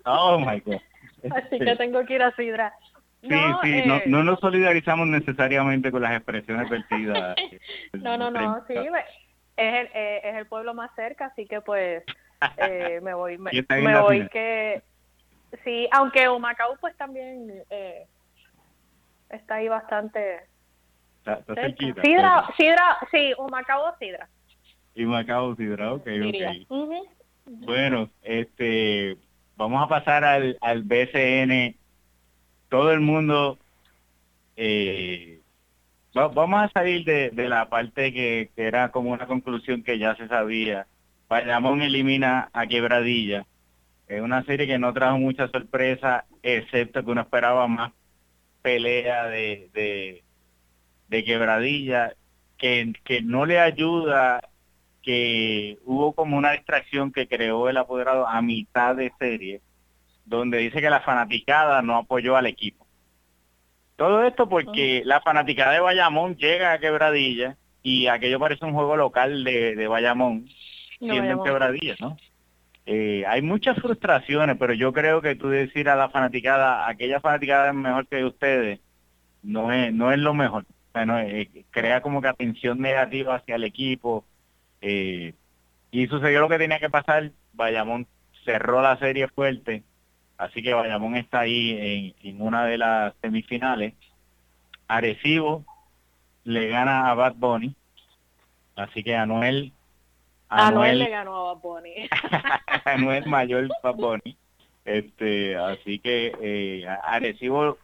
[0.03, 0.81] Oh, my God.
[1.31, 2.73] Así que tengo que ir a Sidra.
[3.21, 3.29] Sí,
[3.63, 7.35] sí, no, eh, no nos solidarizamos necesariamente con las expresiones vertidas.
[7.93, 12.03] no, no, no, sí, es el, eh, es el pueblo más cerca, así que pues
[12.57, 13.51] eh, me voy, me,
[14.01, 14.81] voy que...
[15.63, 18.07] Sí, aunque Humacao pues también eh,
[19.29, 20.47] está ahí bastante...
[21.19, 24.27] Está, cerquita, Sidra, Sidra, sí, Humacao Sidra.
[24.95, 26.07] Y Humacao Sidra, ok,
[26.67, 26.97] ok.
[27.45, 29.17] Bueno, este,
[29.55, 31.75] vamos a pasar al, al BCN
[32.71, 33.59] todo el mundo,
[34.55, 35.41] eh,
[36.13, 40.87] vamos a salir de, la parte que, era como una conclusión que ya se sabía.
[41.27, 43.45] Bayamón elimina a Quebradilla.
[44.07, 47.91] Es una serie que no trajo mucha sorpresa, excepto que uno esperaba más
[48.61, 50.23] pelea de,
[51.09, 52.13] Quebradilla,
[52.57, 54.39] que, que no le ayuda
[55.03, 59.61] que hubo como una distracción que creó el apoderado a mitad de serie
[60.37, 62.85] donde dice que la fanaticada no apoyó al equipo.
[63.95, 68.95] Todo esto porque la fanaticada de Bayamón llega a Quebradilla y aquello parece un juego
[68.95, 70.47] local de, de Bayamón,
[70.99, 72.17] siendo en Quebradilla, ¿no?
[72.87, 77.69] Eh, hay muchas frustraciones, pero yo creo que tú decir a la fanaticada, aquella fanaticada
[77.69, 78.79] es mejor que ustedes,
[79.43, 80.65] no es, no es lo mejor.
[80.93, 84.25] Bueno, eh, crea como que atención negativa hacia el equipo.
[84.81, 85.33] Eh,
[85.91, 87.31] y sucedió lo que tenía que pasar.
[87.53, 88.07] Bayamón
[88.45, 89.83] cerró la serie fuerte
[90.41, 93.93] Así que Bayamón está ahí en, una de las semifinales.
[94.87, 95.63] Arecibo
[96.45, 97.75] le gana a Bad Bunny.
[98.75, 99.71] Así que Anuel...
[100.49, 102.09] Anuel, le ganó a Bad Bunny.
[102.85, 104.35] Anuel mayor Bad Bunny.
[104.83, 107.77] Este, así que eh, Arecibo,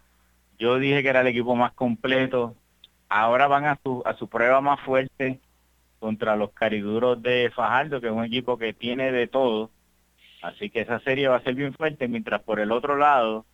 [0.57, 2.55] yo dije que era el equipo más completo.
[3.07, 5.39] Ahora van a su, a su prueba más fuerte
[5.99, 9.69] contra los cariduros de Fajardo, que es un equipo que tiene de todo
[10.41, 13.45] Así que esa serie va a ser bien fuerte, mientras por el otro lado,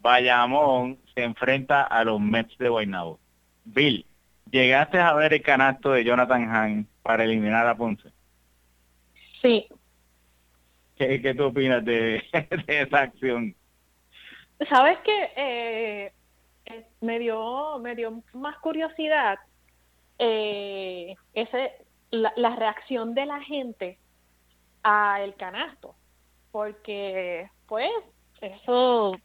[0.00, 3.18] Bayamón se enfrenta a los Mets de Guaynabo.
[3.64, 4.06] Bill,
[4.50, 8.10] ¿llegaste a ver el canasto de Jonathan Hahn para eliminar a Ponce?
[9.40, 9.66] Sí.
[10.96, 12.22] ¿Qué, qué tú opinas de,
[12.66, 13.54] esa acción?
[14.68, 15.30] ¿Sabes qué?
[15.36, 16.12] Eh,
[16.66, 19.38] eh, me, dio, me dio más curiosidad
[20.18, 21.72] eh, ese,
[22.10, 23.98] la, la, reacción de la gente
[24.84, 25.96] a el canasto,
[26.52, 27.90] porque pues
[28.40, 29.16] eso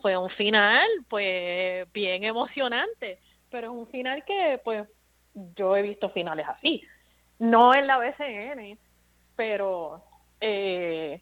[0.00, 3.18] fue un final pues bien emocionante,
[3.50, 4.88] pero es un final que pues
[5.56, 6.82] yo he visto finales así,
[7.38, 8.78] no en la BCN,
[9.34, 10.02] pero
[10.40, 11.20] eh,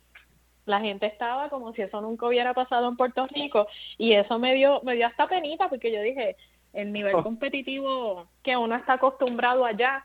[0.66, 3.66] la gente estaba como si eso nunca hubiera pasado en Puerto Rico
[3.98, 6.36] y eso me dio me dio hasta penita porque yo dije
[6.72, 7.22] el nivel oh.
[7.22, 10.04] competitivo que uno está acostumbrado allá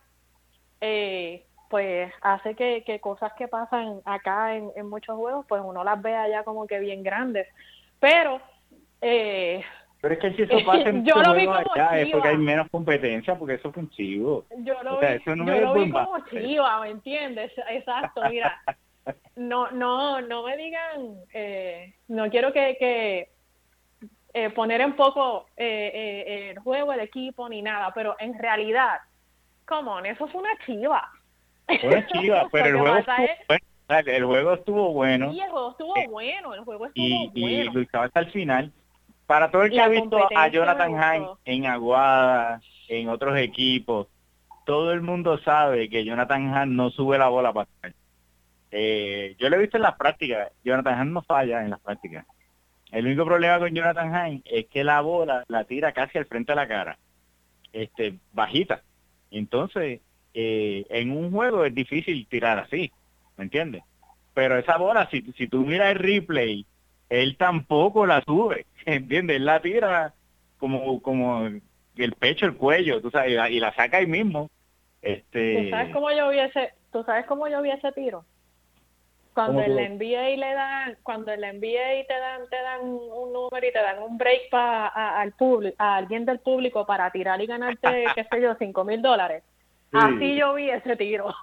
[0.81, 5.83] eh, pues hace que, que, cosas que pasan acá en, en, muchos juegos pues uno
[5.83, 7.47] las ve allá como que bien grandes.
[7.99, 8.41] Pero
[9.01, 9.63] eh,
[10.01, 12.37] pero es que si eso pasa en yo lo vi como allá es porque hay
[12.37, 14.45] menos competencia porque eso fue un chivo.
[14.57, 17.51] Yo lo vi, yo lo vi como chiva ¿me entiendes?
[17.69, 18.59] exacto mira.
[19.35, 23.29] No, no, no me digan, eh, no quiero que, que
[24.31, 28.99] eh, poner en poco eh, eh, el juego, el equipo, ni nada, pero en realidad,
[29.65, 31.11] come on, eso fue una chiva.
[32.51, 33.61] Pero el juego, estuvo, bueno,
[34.05, 35.31] el juego estuvo bueno.
[35.31, 37.31] Sí, el juego estuvo bueno, el juego estuvo y, bueno.
[37.33, 38.71] Y luchaba hasta el final.
[39.25, 44.07] Para todo el que ha visto a Jonathan Hine en Aguada, en otros equipos,
[44.65, 47.67] todo el mundo sabe que Jonathan Hine no sube la bola para
[48.71, 50.51] eh, yo lo he visto en las prácticas.
[50.63, 52.25] Jonathan Hine no falla en las prácticas.
[52.91, 56.51] El único problema con Jonathan Hine es que la bola la tira casi al frente
[56.51, 56.97] de la cara,
[57.71, 58.81] este, bajita.
[59.31, 60.01] Entonces,
[60.33, 62.91] eh, en un juego es difícil tirar así,
[63.37, 63.83] ¿me entiendes?
[64.33, 66.65] Pero esa bola, si, si tú miras el replay,
[67.09, 69.37] él tampoco la sube, ¿entiendes?
[69.37, 70.13] Él la tira
[70.57, 74.49] como, como el pecho, el cuello, tú sabes, y la, y la saca ahí mismo.
[75.01, 75.63] Este...
[75.63, 78.25] ¿Tú sabes cómo yo vi ese, ¿tú sabes cómo yo vi ese tiro?
[79.33, 83.71] cuando el NBA le dan cuando el NBA te dan te dan un número y
[83.71, 88.05] te dan un break para al público a alguien del público para tirar y ganarte
[88.15, 89.43] qué sé yo cinco mil dólares
[89.91, 91.33] así yo vi ese tiro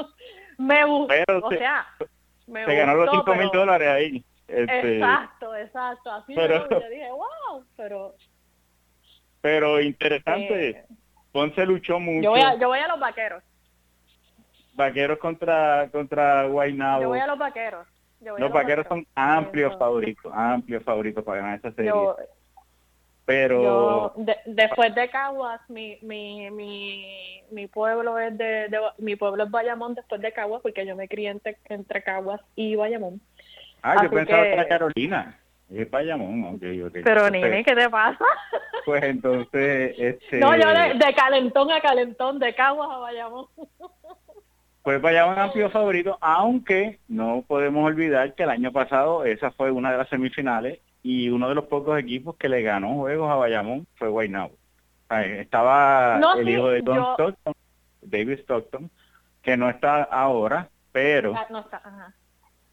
[0.58, 1.86] me gustó o sea
[2.46, 7.08] me te ganó los cinco mil dólares ahí este, exacto exacto así pero, yo, dije
[7.10, 8.14] wow pero
[9.40, 10.84] pero interesante eh,
[11.32, 13.42] Ponce luchó mucho yo voy a, yo voy a los vaqueros
[14.76, 17.02] Vaqueros contra contra Guaynabo.
[17.02, 17.86] Yo voy a los Vaqueros.
[18.20, 21.92] los, vaqueros, son amplios favoritos, amplios favoritos para ganar esta serie.
[23.26, 24.14] Pero
[24.46, 30.20] después de Caguas, mi, mi, mi, mi pueblo es de, mi pueblo es Bayamón después
[30.20, 33.20] de Caguas porque yo me crié entre, entre Caguas y Bayamón.
[33.82, 35.40] Ah, yo pensaba que era Carolina.
[35.68, 37.02] Es Bayamón, okay, okay.
[37.02, 38.24] Pero Nini, ¿qué te pasa?
[38.84, 40.38] Pues entonces, este...
[40.38, 43.46] No, yo de, de calentón a calentón, de Caguas a Bayamón.
[44.84, 49.72] pues vaya un amplio favorito, aunque no podemos olvidar que el año pasado esa fue
[49.72, 53.36] una de las semifinales y uno de los pocos equipos que le ganó juegos a
[53.36, 54.56] Bayamón fue Guaynabo.
[55.08, 57.54] Estaba el hijo de Don Stockton,
[58.02, 58.90] David Stockton,
[59.40, 62.12] que no está ahora, pero ah,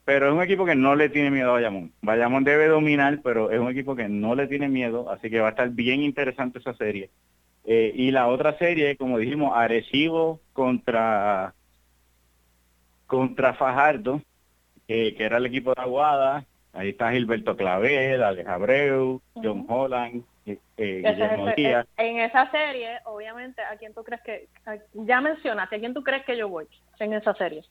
[0.03, 1.91] pero es un equipo que no le tiene miedo a Bayamón.
[2.01, 5.49] Bayamón debe dominar, pero es un equipo que no le tiene miedo, así que va
[5.49, 7.11] a estar bien interesante esa serie.
[7.65, 11.53] Eh, y la otra serie, como dijimos, Arecibo contra
[13.05, 14.21] contra Fajardo,
[14.88, 16.47] que era el equipo de Aguada.
[16.74, 21.88] Ahí está Gilberto Clavel, Alex Abreu, John Holland, eh, eh Guillermo Díaz.
[21.97, 24.47] En esa serie, obviamente, ¿a quién tú crees que,
[24.93, 26.65] ya mencionaste, ¿a quién tú crees que yo voy
[26.99, 27.63] en esa serie?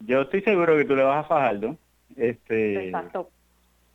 [0.00, 1.76] Yo estoy seguro que tú le vas a Fajardo.
[2.16, 3.30] Este, Exacto.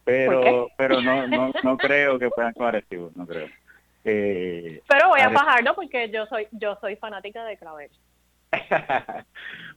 [0.05, 3.47] Pero, pero no, no, no creo que puedan con Arecibo, no creo.
[4.05, 7.89] Eh, pero voy a Fajardo porque yo soy, yo soy fanática de Clavel.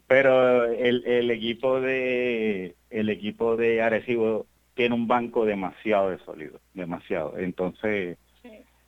[0.06, 4.46] pero el, el equipo de el equipo de Arecibo
[4.76, 7.36] tiene un banco demasiado sólido, demasiado.
[7.38, 8.18] Entonces,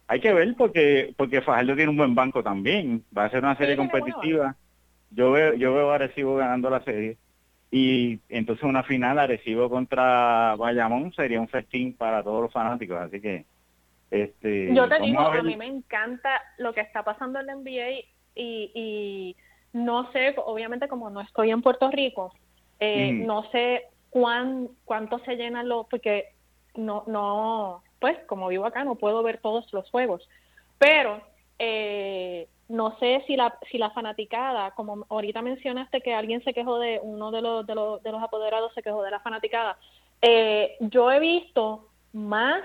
[0.07, 3.05] hay que ver porque porque Fajardo tiene un buen banco también.
[3.16, 4.55] Va a ser una serie competitiva.
[5.11, 7.16] Yo veo yo veo a Arecibo ganando la serie
[7.70, 13.20] y entonces una final Arecibo contra Bayamón sería un festín para todos los fanáticos, así
[13.20, 13.47] que
[14.11, 17.91] este Yo te digo, a, mí me encanta lo que está pasando en la NBA
[18.34, 19.36] y, y
[19.72, 22.34] no sé, obviamente como no estoy en Puerto Rico,
[22.80, 26.34] eh, no sé cuán, cuánto se llenan los, porque
[26.74, 30.28] no, no, pues como vivo acá no puedo ver todos los juegos,
[30.78, 31.20] pero
[31.59, 36.78] eh, no sé si la, si la fanaticada, como ahorita mencionaste que alguien se quejó
[36.78, 39.78] de, uno de los, de los, de los apoderados se quejó de la fanaticada,
[40.22, 42.62] eh, yo he visto más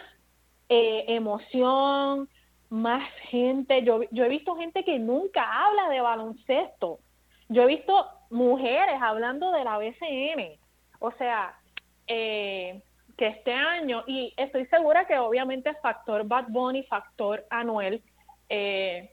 [0.69, 2.27] emoción,
[2.69, 6.97] más gente, yo, yo he visto gente que nunca habla de baloncesto,
[7.49, 10.57] yo he visto mujeres hablando de la BCN,
[11.03, 11.53] o sea,
[12.07, 12.81] eh,
[13.17, 18.01] que este año, y estoy segura que obviamente factor Bad Bunny, factor Anuel,
[18.47, 19.09] eh,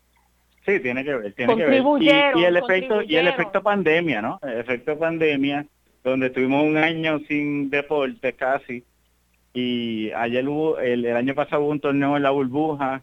[0.65, 1.83] Sí, tiene que ver, tiene que ver.
[2.37, 4.39] Y, el efecto y el efecto pandemia, ¿no?
[4.43, 5.67] El efecto pandemia,
[6.05, 8.85] donde estuvimos un año sin deporte casi,
[9.53, 13.03] y ayer hubo, el, año pasado hubo un torneo en la burbuja,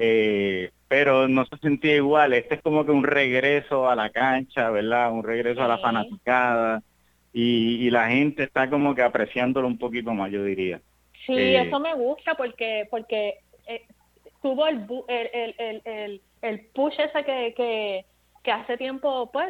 [0.00, 2.32] eh, pero no se sentía igual.
[2.32, 5.12] Este es como que un regreso a la cancha, ¿verdad?
[5.12, 6.82] Un regreso a la fanaticada,
[7.32, 10.80] y, la gente está como que apreciándolo un poquito más, yo diría.
[11.26, 13.82] Sí, eh, eso me gusta porque porque eh,
[14.40, 18.06] tuvo el, el, el, el el push ese que, que,
[18.42, 19.48] que hace tiempo, pues,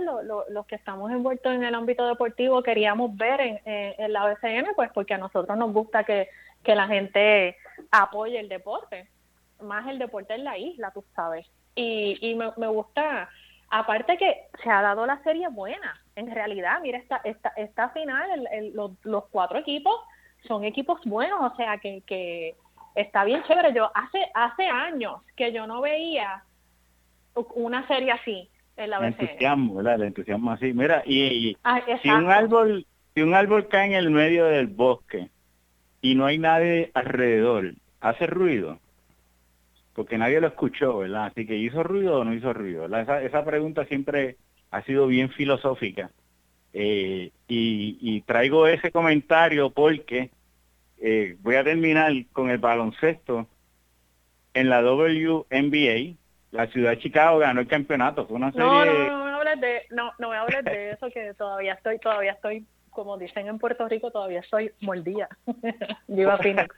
[0.49, 4.91] los que estamos envueltos en el ámbito deportivo queríamos ver en, en, la OSN, pues,
[4.93, 6.29] porque a nosotros nos gusta que,
[6.63, 7.57] que la gente
[7.91, 9.09] apoye el deporte,
[9.63, 11.47] más el deporte en la isla, tú sabes.
[11.75, 13.29] Y, y me, me gusta,
[13.71, 18.49] aparte que se ha dado la serie buena, en realidad, mira, esta, esta, esta final,
[18.75, 19.95] los, los cuatro equipos
[20.47, 22.57] son equipos buenos, o sea, que, que
[22.97, 23.73] está bien chévere.
[23.73, 26.43] Yo hace, hace años que yo no veía
[27.55, 29.07] una serie así en la BCN.
[29.07, 29.95] El entusiasmo, ¿verdad?
[29.95, 30.73] El entusiasmo así.
[30.73, 35.31] Mira, y, ah, si un árbol si un árbol cae en el medio del bosque
[36.01, 38.79] y no hay nadie alrededor, ¿hace ruido?
[39.95, 41.27] Porque nadie lo escuchó, ¿verdad?
[41.27, 42.87] Así que ¿hizo ruido o no hizo ruido?
[42.87, 44.37] Esa, esa pregunta siempre
[44.71, 46.11] ha sido bien filosófica.
[46.73, 50.31] Eh, y, traigo ese comentario porque
[50.99, 53.47] eh, voy a terminar con el baloncesto
[54.55, 56.17] en la WNBA,
[56.51, 58.27] la ciudad de Chicago ganó el campeonato.
[58.27, 58.67] Fue una serie...
[58.67, 61.99] No, no, no, me hables de, no, no me hables de eso que todavía estoy,
[61.99, 65.29] todavía estoy, como dicen en Puerto Rico, todavía estoy mordida.
[66.09, 66.75] Viva Phoenix.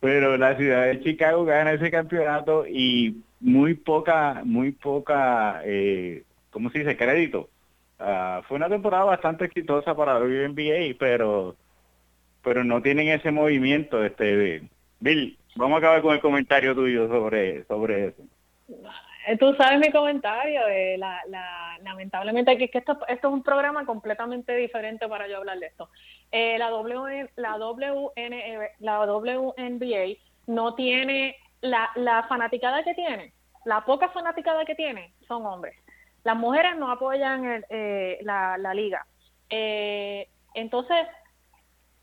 [0.00, 6.24] Pero la ciudad de Chicago gana ese campeonato y muy poca, muy poca, eh,
[6.56, 6.96] ¿cómo se dice?
[6.96, 7.50] Crédito.
[8.00, 11.54] Uh, fue una temporada bastante exitosa para la NBA, pero
[12.42, 14.02] pero no tienen ese movimiento.
[14.02, 14.62] Este,
[14.98, 18.22] Bill, vamos a acabar con el comentario tuyo sobre sobre eso.
[19.26, 23.42] Eh, tú sabes mi comentario, eh, la, la, lamentablemente que, que esto, esto es un
[23.42, 25.90] programa completamente diferente para yo hablar de esto.
[26.32, 33.34] Eh, la, w, la, WN, la WNBA no tiene la, la fanaticada que tiene,
[33.66, 35.76] la poca fanaticada que tiene son hombres.
[36.26, 39.06] Las mujeres no apoyan eh, la, la, liga.
[39.48, 41.06] entonces,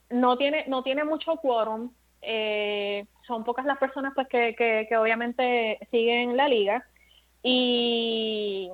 [0.10, 1.92] no tiene, no tiene mucho quórum.
[2.22, 6.86] Eh, son pocas las personas pues que, que, obviamente siguen la liga
[7.42, 8.72] y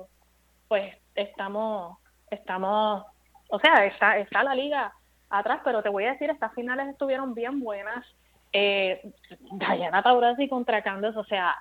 [0.68, 1.98] pues estamos
[2.30, 3.04] estamos
[3.48, 4.92] o sea está está la liga
[5.30, 8.06] atrás pero te voy a decir estas finales estuvieron bien buenas
[8.52, 9.02] eh,
[9.50, 11.56] Diana Taurasi contra Candace o sea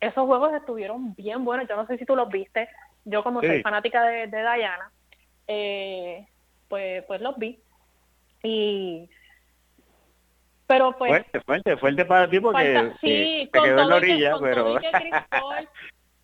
[0.00, 1.68] esos juegos estuvieron bien buenos.
[1.68, 2.68] Yo no sé si tú los viste.
[3.04, 4.90] Yo como soy fanática de, de Diana
[5.46, 6.26] eh,
[6.68, 7.58] pues pues los vi.
[8.42, 9.08] Y
[10.68, 11.10] pero pues...
[11.10, 14.64] Fuerte, fuerte, fuerte para ti porque sí, con todo orilla, pero...
[14.64, 15.68] Todo y que Chris Paul,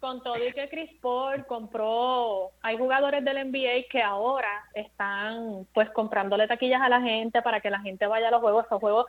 [0.00, 2.50] con todo y que Chris Paul compró...
[2.60, 7.70] Hay jugadores del NBA que ahora están pues comprándole taquillas a la gente para que
[7.70, 8.66] la gente vaya a los juegos.
[8.66, 9.06] Esos juegos...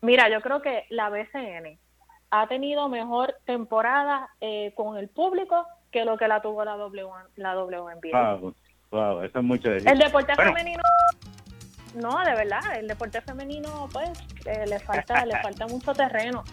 [0.00, 1.78] Mira, yo creo que la BCN
[2.30, 7.08] ha tenido mejor temporada eh, con el público que lo que la tuvo la, w,
[7.36, 8.36] la WNBA.
[8.36, 8.54] Wow,
[8.90, 9.88] wow, eso es mucho decir.
[9.90, 10.82] El deporte femenino
[11.94, 14.10] no, de verdad, el deporte femenino, pues,
[14.44, 16.44] eh, le falta, le falta mucho terreno.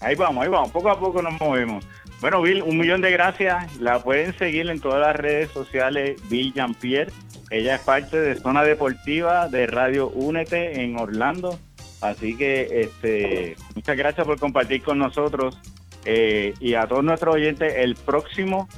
[0.00, 1.84] Ahí vamos, ahí vamos, poco a poco nos movemos.
[2.20, 3.76] Bueno, Bill, un millón de gracias.
[3.78, 7.12] La pueden seguir en todas las redes sociales, Bill Jean-Pierre.
[7.50, 11.58] Ella es parte de Zona Deportiva de Radio Únete en Orlando.
[12.00, 15.58] Así que este, muchas gracias por compartir con nosotros
[16.04, 17.74] eh, y a todos nuestros oyentes.
[17.76, 18.68] El próximo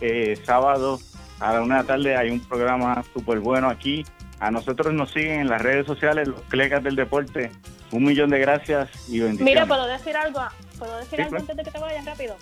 [0.00, 0.98] eh, sábado
[1.40, 4.04] a la una de la tarde hay un programa súper bueno aquí
[4.42, 7.52] a nosotros nos siguen en las redes sociales, los clecas del deporte.
[7.92, 9.40] Un millón de gracias y bendiciones.
[9.40, 10.40] Mira, ¿puedo decir algo?
[10.80, 12.34] ¿Puedo decir algo antes de que te vayas rápido?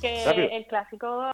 [0.00, 0.24] Que
[0.56, 1.30] el clásico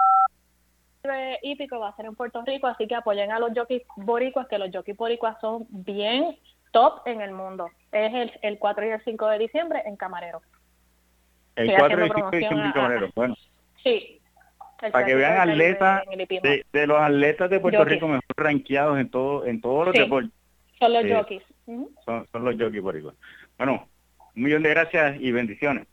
[1.43, 4.59] hípico va a ser en Puerto Rico, así que apoyen a los jockeys boricuas, que
[4.59, 6.37] los jockeys boricuas son bien
[6.73, 7.71] top en el mundo.
[7.93, 10.41] Es el, el 4 y el 5 de diciembre en Camarero.
[11.57, 13.37] El 4 y el 5 de diciembre en Camarero, bueno.
[13.83, 14.19] Sí,
[14.79, 16.05] para que vean atletas
[16.73, 20.31] de, los atletas de Puerto Rico mejor rankeados en todo en todos los deportes.
[20.79, 21.43] Son los eh, jockeys.
[22.05, 23.15] son, son, los jockeys por igual.
[23.57, 23.89] Bueno,
[24.37, 25.87] un millón de gracias y bendiciones.